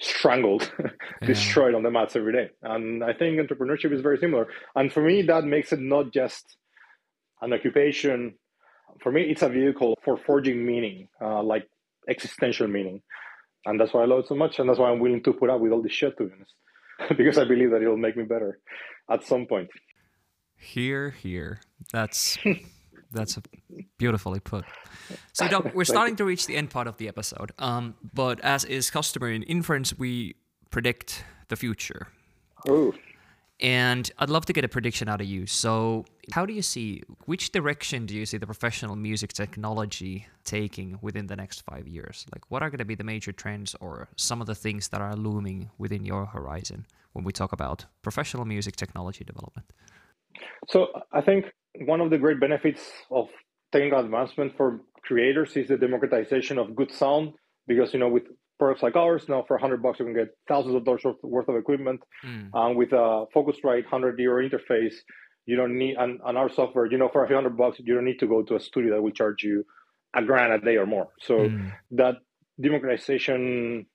[0.00, 1.26] strangled, yeah.
[1.26, 2.48] destroyed on the mats every day.
[2.62, 4.48] And I think entrepreneurship is very similar.
[4.74, 6.56] And for me, that makes it not just
[7.42, 8.36] an occupation.
[9.02, 11.68] For me, it's a vehicle for forging meaning, uh, like
[12.08, 13.02] existential meaning.
[13.66, 14.58] And that's why I love it so much.
[14.58, 16.54] And that's why I'm willing to put up with all this shit, to be honest,
[17.18, 18.60] because I believe that it'll make me better
[19.10, 19.68] at some point.
[20.56, 21.60] Here, here.
[21.92, 22.38] That's
[23.16, 23.38] that's
[23.98, 24.64] beautifully put.
[25.32, 27.52] So, Doug, we're starting to reach the end part of the episode.
[27.58, 30.36] Um, but as is customary in inference, we
[30.70, 32.08] predict the future.
[32.68, 32.94] Oh.
[33.58, 35.46] And I'd love to get a prediction out of you.
[35.46, 40.98] So, how do you see which direction do you see the professional music technology taking
[41.00, 42.26] within the next five years?
[42.34, 45.00] Like, what are going to be the major trends or some of the things that
[45.00, 49.72] are looming within your horizon when we talk about professional music technology development?
[50.68, 51.46] So, I think
[51.80, 52.80] one of the great benefits
[53.10, 53.28] of
[53.72, 57.32] technical advancement for creators is the democratization of good sound
[57.66, 58.24] because you know with
[58.58, 61.56] products like ours now for 100 bucks you can get thousands of dollars worth of
[61.56, 62.48] equipment mm.
[62.54, 64.94] um, with a focusrite 100 euro interface
[65.46, 67.94] you don't need and, and our software you know for a few hundred bucks you
[67.94, 69.64] don't need to go to a studio that will charge you
[70.14, 71.72] a grand a day or more so mm.
[71.90, 72.16] that
[72.60, 73.86] democratization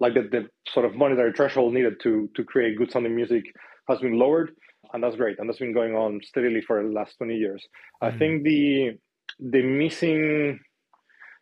[0.00, 3.44] like the, the sort of monetary threshold needed to to create good sounding music
[3.88, 4.50] has been lowered
[4.92, 7.66] and that's great and that's been going on steadily for the last 20 years
[8.02, 8.14] mm-hmm.
[8.14, 8.90] i think the
[9.38, 10.58] the missing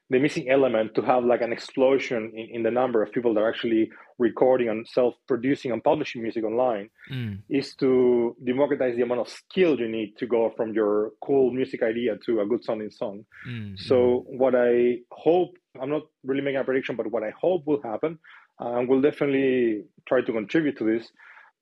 [0.09, 3.41] the missing element to have like an explosion in, in the number of people that
[3.41, 7.39] are actually recording and self-producing and publishing music online mm.
[7.51, 11.83] is to democratize the amount of skill you need to go from your cool music
[11.83, 13.79] idea to a good sounding song mm.
[13.79, 17.83] so what i hope i'm not really making a prediction but what i hope will
[17.83, 18.19] happen
[18.61, 21.11] and will definitely try to contribute to this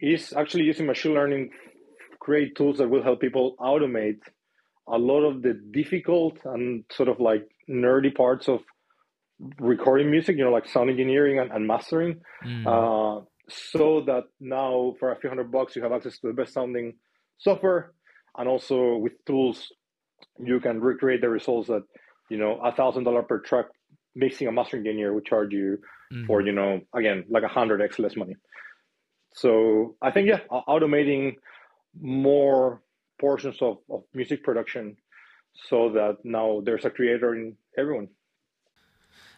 [0.00, 1.50] is actually using machine learning
[2.24, 4.20] create tools that will help people automate
[4.88, 8.60] a lot of the difficult and sort of like nerdy parts of
[9.60, 12.20] recording music, you know, like sound engineering and, and mastering.
[12.46, 12.64] Mm.
[12.66, 16.54] Uh, so that now for a few hundred bucks, you have access to the best
[16.54, 16.94] sounding
[17.38, 17.92] software.
[18.38, 19.70] And also with tools,
[20.38, 21.82] you can recreate the results that
[22.30, 23.66] you know a thousand dollar per track
[24.14, 25.78] mixing a mastering engineer would charge you
[26.12, 26.26] mm-hmm.
[26.26, 28.34] for you know again like a hundred x less money.
[29.34, 31.34] So I think yeah, automating
[32.00, 32.82] more
[33.20, 34.96] portions of, of music production
[35.68, 38.08] so that now there's a creator in everyone.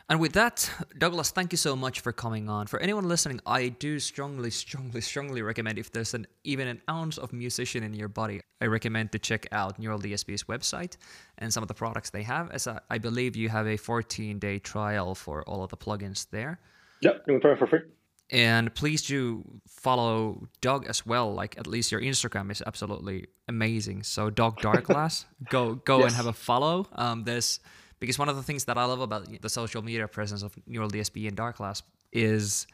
[0.09, 2.69] And with that, Douglas, thank you so much for coming on.
[2.69, 7.19] For anyone listening, I do strongly, strongly, strongly recommend if there's an even an ounce
[7.19, 10.97] of musician in your body, I recommend to check out Neural DSP's website
[11.39, 12.53] and some of the products they have.
[12.53, 16.61] As I believe you have a 14-day trial for all of the plugins there.
[17.03, 17.81] Yep, you can try it for free.
[18.31, 21.33] And please do follow Doug as well.
[21.33, 24.03] Like at least your Instagram is absolutely amazing.
[24.03, 26.07] So Doug Darkglass, go go yes.
[26.09, 26.87] and have a follow.
[26.93, 27.61] Um, there's
[28.01, 30.91] because one of the things that I love about the social media presence of Neural
[30.91, 32.67] DSP and Darkglass is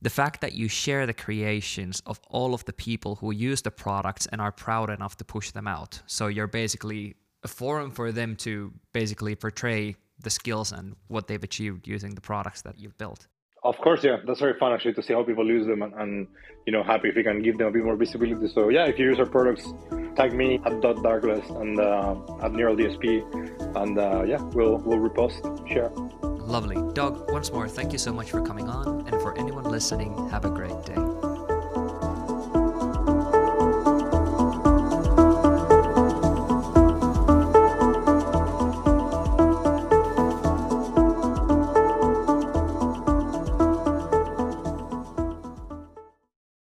[0.00, 3.70] the fact that you share the creations of all of the people who use the
[3.70, 6.00] products and are proud enough to push them out.
[6.06, 11.42] So you're basically a forum for them to basically portray the skills and what they've
[11.42, 13.26] achieved using the products that you've built.
[13.64, 16.26] Of course, yeah, that's very fun actually to see how people use them, and, and,
[16.66, 18.48] you know, happy if we can give them a bit more visibility.
[18.48, 19.72] So yeah, if you use our products,
[20.16, 24.98] tag me at dot Darkglass and uh, at neural DSP, and uh, yeah, we'll we'll
[24.98, 25.38] repost,
[25.68, 25.90] share.
[26.22, 27.30] Lovely, Doug.
[27.30, 30.50] Once more, thank you so much for coming on, and for anyone listening, have a
[30.50, 31.11] great day.